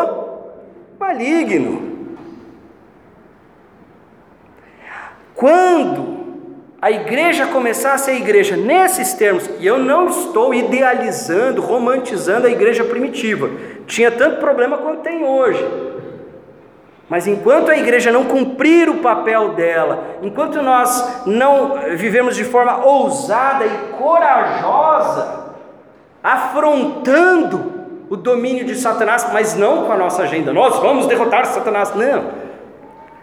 [0.99, 1.93] maligno.
[5.35, 6.23] Quando
[6.81, 12.51] a igreja começar a ser igreja nesses termos, e eu não estou idealizando, romantizando a
[12.51, 13.51] igreja primitiva,
[13.87, 15.65] tinha tanto problema quanto tem hoje.
[17.09, 22.85] Mas enquanto a igreja não cumprir o papel dela, enquanto nós não vivemos de forma
[22.85, 25.55] ousada e corajosa,
[26.23, 27.82] afrontando
[28.13, 32.43] o domínio de Satanás, mas não com a nossa agenda, nós vamos derrotar Satanás, não.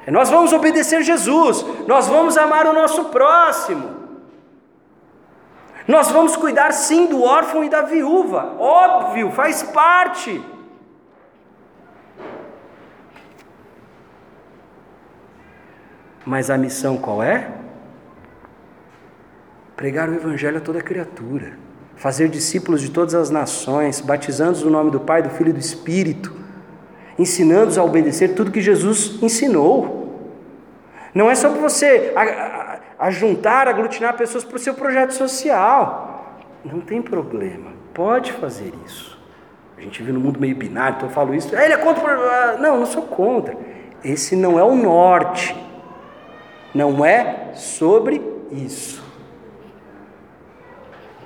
[0.08, 3.88] Nós vamos obedecer Jesus, nós vamos amar o nosso próximo.
[5.88, 10.44] Nós vamos cuidar sim do órfão e da viúva, óbvio, faz parte.
[16.26, 17.48] Mas a missão qual é?
[19.76, 21.59] Pregar o Evangelho a toda criatura,
[22.00, 25.60] fazer discípulos de todas as nações, batizando-os no nome do Pai, do Filho e do
[25.60, 26.34] Espírito,
[27.20, 30.18] ensinando-os a obedecer tudo que Jesus ensinou.
[31.14, 32.14] Não é só para você
[32.98, 36.40] ajuntar, aglutinar pessoas para o seu projeto social.
[36.64, 39.20] Não tem problema, pode fazer isso.
[39.78, 41.54] A gente vive no mundo meio binário, então eu falo isso.
[41.54, 42.04] Ah, ele é contra.
[42.04, 43.58] Ah, não, não sou contra.
[44.04, 45.54] Esse não é o norte.
[46.74, 48.22] Não é sobre
[48.52, 49.09] isso.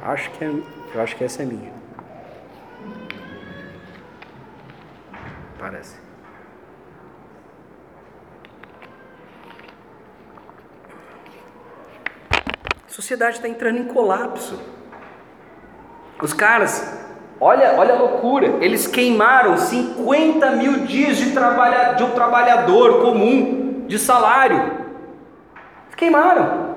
[0.06, 0.50] Acho que é,
[0.94, 1.72] eu acho que essa é minha.
[5.58, 5.96] Parece.
[12.30, 14.60] A sociedade está entrando em colapso.
[16.22, 17.02] Os caras,
[17.40, 23.86] olha, olha a loucura, eles queimaram 50 mil dias de, trabalha, de um trabalhador comum,
[23.88, 24.84] de salário.
[25.96, 26.73] Queimaram.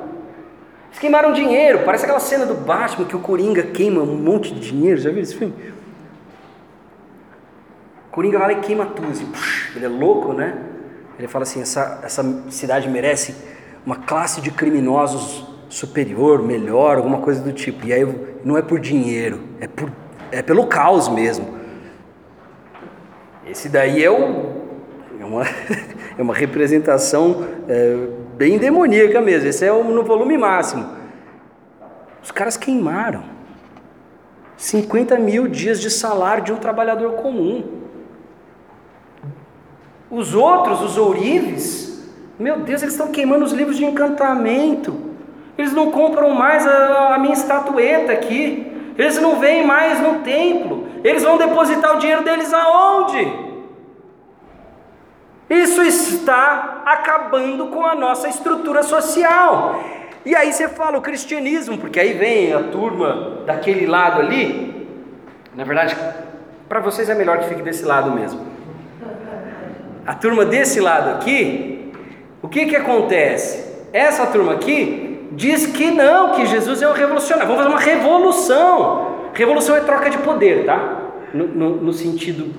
[0.97, 1.81] Eles queimaram dinheiro.
[1.85, 4.99] Parece aquela cena do Batman que o Coringa queima um monte de dinheiro.
[4.99, 5.53] Já viu esse filme?
[8.11, 9.09] Coringa vai lá e queima tudo.
[9.09, 9.31] Assim,
[9.75, 10.57] ele é louco, né?
[11.19, 13.37] Ele fala assim: essa, essa cidade merece
[13.85, 17.87] uma classe de criminosos superior, melhor, alguma coisa do tipo.
[17.87, 19.93] E aí não é por dinheiro, é, por,
[20.33, 21.59] é pelo caos mesmo.
[23.47, 24.15] Esse daí é, o,
[25.21, 25.43] é, uma,
[26.17, 29.49] é uma representação é, bem demoníaca mesmo.
[29.49, 30.87] Esse é o, no volume máximo.
[32.23, 33.25] Os caras queimaram
[34.57, 37.65] 50 mil dias de salário de um trabalhador comum.
[40.11, 42.07] Os outros, os ourives,
[42.39, 44.95] meu Deus, eles estão queimando os livros de encantamento.
[45.59, 48.73] Eles não compram mais a, a minha estatueta aqui.
[48.99, 50.87] Eles não vêm mais no templo.
[51.03, 53.46] Eles vão depositar o dinheiro deles aonde?
[55.49, 59.81] Isso está acabando com a nossa estrutura social.
[60.25, 64.89] E aí você fala o cristianismo, porque aí vem a turma daquele lado ali.
[65.55, 65.97] Na verdade,
[66.69, 68.45] para vocês é melhor que fique desse lado mesmo.
[70.05, 71.93] A turma desse lado aqui,
[72.43, 73.87] o que que acontece?
[73.93, 77.47] Essa turma aqui diz que não, que Jesus é o revolucionário.
[77.47, 79.17] Vamos fazer uma revolução.
[79.33, 81.03] Revolução é troca de poder, tá?
[81.33, 82.53] No, no, no sentido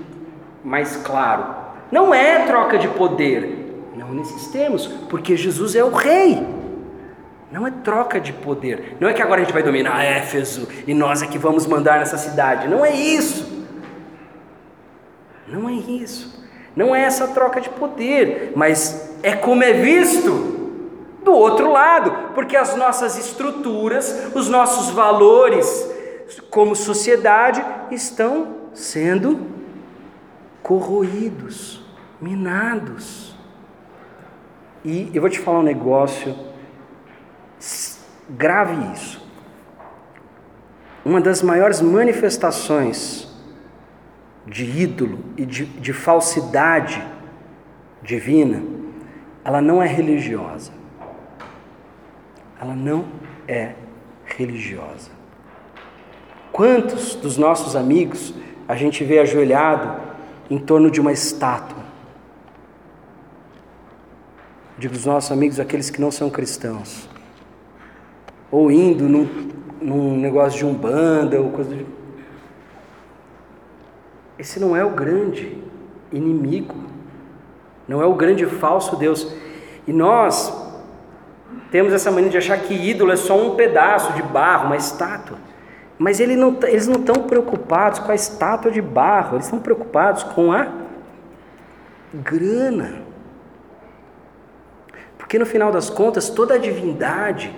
[0.64, 1.67] mais claro.
[1.92, 3.66] Não é troca de poder.
[3.96, 6.46] Não nesses termos, porque Jesus é o rei.
[7.52, 8.98] Não é troca de poder.
[9.00, 12.00] Não é que agora a gente vai dominar Éfeso e nós é que vamos mandar
[12.00, 12.68] nessa cidade.
[12.68, 13.66] Não é isso.
[15.48, 16.46] Não é isso.
[16.76, 20.56] Não é essa troca de poder, mas é como é visto
[21.24, 25.90] do outro lado, porque as nossas estruturas, os nossos valores
[26.50, 29.57] como sociedade estão sendo
[30.68, 31.84] corroídos,
[32.22, 33.36] minados.
[34.86, 36.36] E eu vou te falar um negócio,
[38.30, 39.26] grave isso.
[41.04, 43.28] Uma das maiores manifestações
[44.46, 47.04] de ídolo e de, de falsidade
[48.04, 48.62] divina,
[49.44, 50.78] ela não é religiosa
[52.60, 53.06] ela não
[53.48, 53.74] é
[54.26, 55.12] religiosa.
[56.52, 58.34] Quantos dos nossos amigos
[58.68, 60.07] a gente vê ajoelhado
[60.50, 61.84] em torno de uma estátua?
[64.78, 67.10] Digo dos nossos amigos, aqueles que não são cristãos,
[68.52, 69.28] ou indo num,
[69.82, 71.98] num negócio de umbanda ou coisa do tipo.
[74.38, 75.58] Esse não é o grande
[76.12, 76.76] inimigo,
[77.88, 79.34] não é o grande falso Deus.
[79.88, 80.54] E nós
[81.72, 85.38] temos essa mania de achar que ídolo é só um pedaço de barro, uma estátua.
[85.98, 89.60] Mas ele não, tá, eles não estão preocupados com a estátua de barro, eles estão
[89.60, 90.68] preocupados com a
[92.14, 93.02] grana.
[95.18, 97.54] Porque no final das contas, toda a divindade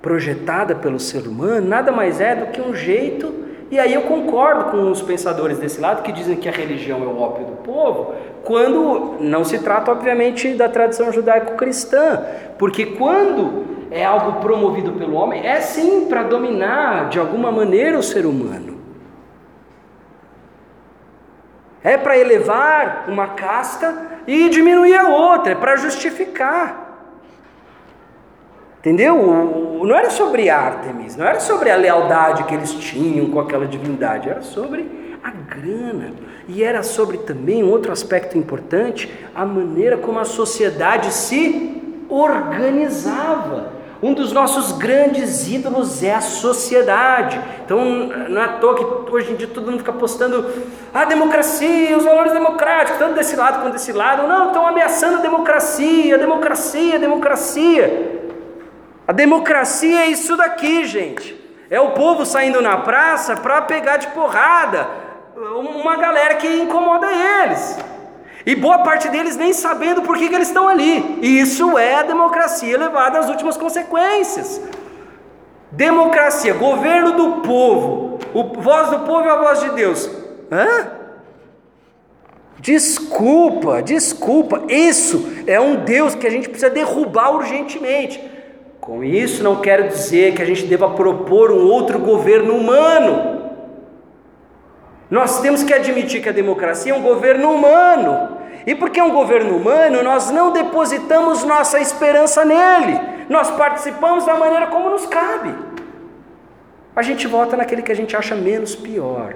[0.00, 4.70] projetada pelo ser humano nada mais é do que um jeito, e aí eu concordo
[4.70, 8.14] com os pensadores desse lado que dizem que a religião é o ópio do povo,
[8.44, 12.22] quando não se trata, obviamente, da tradição judaico-cristã,
[12.58, 18.02] porque quando é algo promovido pelo homem, é sim para dominar de alguma maneira o
[18.02, 18.80] ser humano.
[21.84, 26.82] É para elevar uma casta e diminuir a outra, é para justificar.
[28.78, 29.80] Entendeu?
[29.84, 34.28] Não era sobre Artemis, não era sobre a lealdade que eles tinham com aquela divindade,
[34.28, 36.12] era sobre a grana.
[36.48, 43.81] E era sobre também um outro aspecto importante, a maneira como a sociedade se organizava.
[44.02, 47.40] Um dos nossos grandes ídolos é a sociedade.
[47.64, 47.84] Então,
[48.28, 50.44] não é à toa que hoje em dia todo mundo fica postando
[50.92, 54.26] a democracia, os valores democráticos, tanto desse lado quanto desse lado.
[54.26, 58.22] Não, estão ameaçando a democracia, a democracia, a democracia.
[59.06, 61.40] A democracia é isso daqui, gente.
[61.70, 65.02] É o povo saindo na praça para pegar de porrada
[65.36, 67.78] uma galera que incomoda eles.
[68.44, 71.18] E boa parte deles nem sabendo por que, que eles estão ali.
[71.22, 74.60] Isso é a democracia levada às últimas consequências.
[75.70, 78.18] Democracia, governo do povo.
[78.34, 80.10] O voz do povo é a voz de Deus.
[80.50, 81.02] Hã?
[82.58, 84.62] Desculpa, desculpa.
[84.68, 88.20] Isso é um Deus que a gente precisa derrubar urgentemente.
[88.80, 93.31] Com isso, não quero dizer que a gente deva propor um outro governo humano.
[95.12, 98.38] Nós temos que admitir que a democracia é um governo humano.
[98.66, 102.98] E porque é um governo humano, nós não depositamos nossa esperança nele.
[103.28, 105.54] Nós participamos da maneira como nos cabe.
[106.96, 109.34] A gente vota naquele que a gente acha menos pior.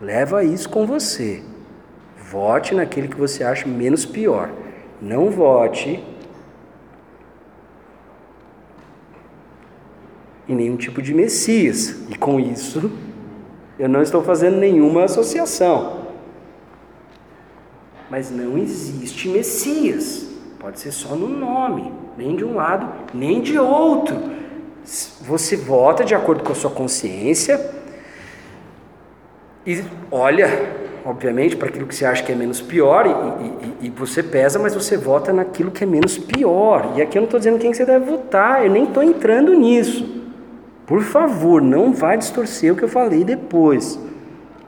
[0.00, 1.42] Leva isso com você.
[2.30, 4.48] Vote naquele que você acha menos pior.
[5.02, 6.04] Não vote
[10.48, 12.08] em nenhum tipo de Messias.
[12.08, 12.92] E com isso,
[13.80, 16.00] eu não estou fazendo nenhuma associação.
[18.10, 20.28] Mas não existe Messias.
[20.58, 24.14] Pode ser só no nome, nem de um lado, nem de outro.
[25.22, 27.58] Você vota de acordo com a sua consciência
[29.66, 30.48] e olha,
[31.02, 34.58] obviamente, para aquilo que você acha que é menos pior, e, e, e, você pesa,
[34.58, 36.92] mas você vota naquilo que é menos pior.
[36.96, 40.19] E aqui eu não estou dizendo quem você deve votar, eu nem estou entrando nisso.
[40.90, 43.96] Por favor, não vá distorcer o que eu falei depois.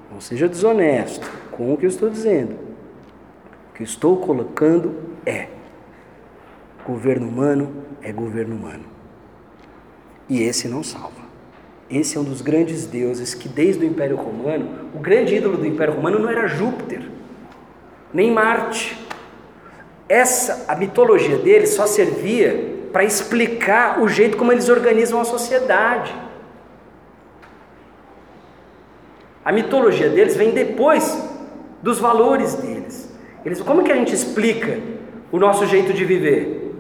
[0.09, 2.53] Não seja desonesto com o que eu estou dizendo.
[2.53, 4.95] O que eu estou colocando
[5.27, 5.49] é:
[6.87, 8.85] governo humano é governo humano.
[10.29, 11.23] E esse não salva.
[11.91, 15.67] Esse é um dos grandes deuses que, desde o Império Romano, o grande ídolo do
[15.67, 17.03] Império Romano não era Júpiter,
[18.15, 18.97] nem Marte.
[20.09, 26.15] Essa, a mitologia dele só servia para explicar o jeito como eles organizam a sociedade.
[29.45, 31.29] A mitologia deles vem depois
[31.83, 33.13] dos valores deles.
[33.45, 34.79] Eles, como que a gente explica
[35.33, 36.75] o nosso jeito de viver?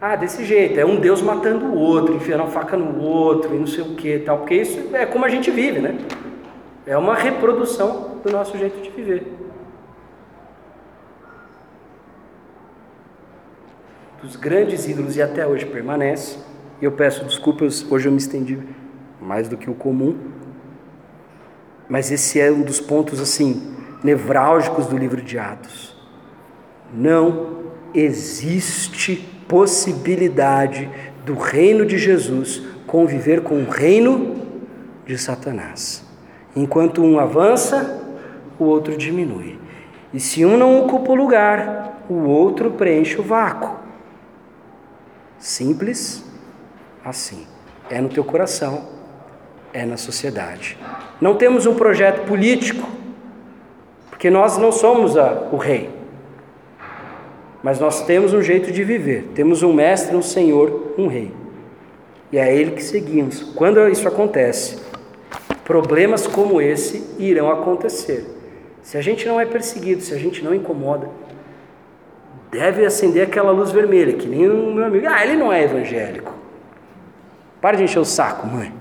[0.00, 3.58] Ah, desse jeito, é um Deus matando o outro, enfiando a faca no outro e
[3.58, 5.98] não sei o que tal, porque isso é como a gente vive, né?
[6.86, 9.43] É uma reprodução do nosso jeito de viver.
[14.24, 16.38] Dos grandes ídolos e até hoje permanece.
[16.80, 18.58] E eu peço desculpas, hoje eu me estendi
[19.20, 20.16] mais do que o comum.
[21.86, 25.94] Mas esse é um dos pontos assim nevrálgicos do livro de Atos.
[26.92, 27.64] Não
[27.94, 30.90] existe possibilidade
[31.26, 34.36] do reino de Jesus conviver com o reino
[35.04, 36.02] de Satanás.
[36.56, 38.02] Enquanto um avança,
[38.58, 39.58] o outro diminui.
[40.14, 43.83] E se um não ocupa o lugar, o outro preenche o vácuo.
[45.44, 46.24] Simples
[47.04, 47.46] assim.
[47.90, 48.88] É no teu coração,
[49.74, 50.78] é na sociedade.
[51.20, 52.88] Não temos um projeto político,
[54.08, 55.90] porque nós não somos a, o rei.
[57.62, 59.32] Mas nós temos um jeito de viver.
[59.34, 61.30] Temos um mestre, um senhor, um rei.
[62.32, 63.42] E é ele que seguimos.
[63.54, 64.78] Quando isso acontece,
[65.62, 68.24] problemas como esse irão acontecer.
[68.82, 71.10] Se a gente não é perseguido, se a gente não incomoda,
[72.54, 75.06] deve acender aquela luz vermelha, que nem o meu amigo.
[75.08, 76.32] Ah, ele não é evangélico.
[77.60, 78.72] Para de encher o saco, mãe.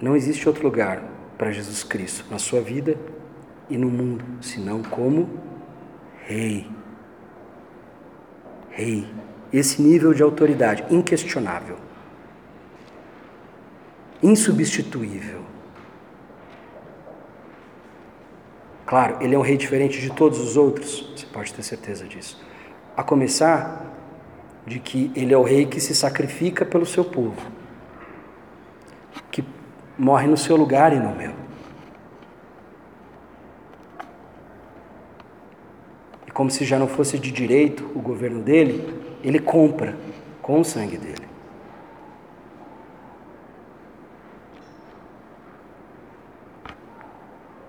[0.00, 1.00] Não existe outro lugar
[1.38, 2.96] para Jesus Cristo na sua vida
[3.70, 5.30] e no mundo, senão como
[6.24, 6.68] Rei.
[8.70, 9.06] Rei.
[9.52, 11.76] Esse nível de autoridade inquestionável,
[14.20, 15.51] insubstituível
[18.92, 22.38] Claro, ele é um rei diferente de todos os outros, você pode ter certeza disso.
[22.94, 23.90] A começar
[24.66, 27.40] de que ele é o rei que se sacrifica pelo seu povo,
[29.30, 29.42] que
[29.98, 31.32] morre no seu lugar e no meu.
[36.26, 38.94] E como se já não fosse de direito o governo dele,
[39.24, 39.96] ele compra
[40.42, 41.26] com o sangue dele.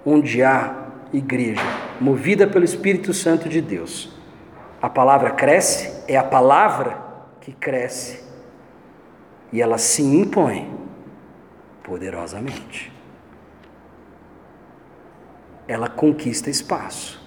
[0.05, 0.82] Onde há
[1.13, 1.61] igreja
[2.01, 4.11] movida pelo Espírito Santo de Deus,
[4.81, 7.01] a palavra cresce, é a palavra
[7.39, 8.23] que cresce
[9.51, 10.69] e ela se impõe
[11.83, 12.91] poderosamente.
[15.67, 17.21] Ela conquista espaço,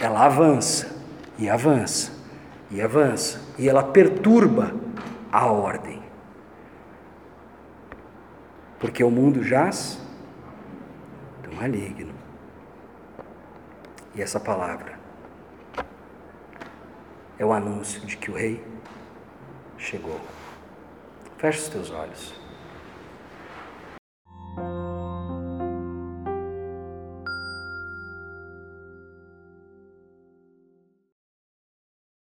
[0.00, 0.96] ela avança
[1.38, 2.12] e avança
[2.70, 4.74] e avança e ela perturba
[5.30, 6.02] a ordem.
[8.78, 10.00] Porque o mundo jaz
[11.42, 12.13] do maligno.
[14.14, 14.98] E essa palavra
[17.36, 18.64] é o anúncio de que o rei
[19.76, 20.20] chegou.
[21.36, 22.43] Feche os teus olhos.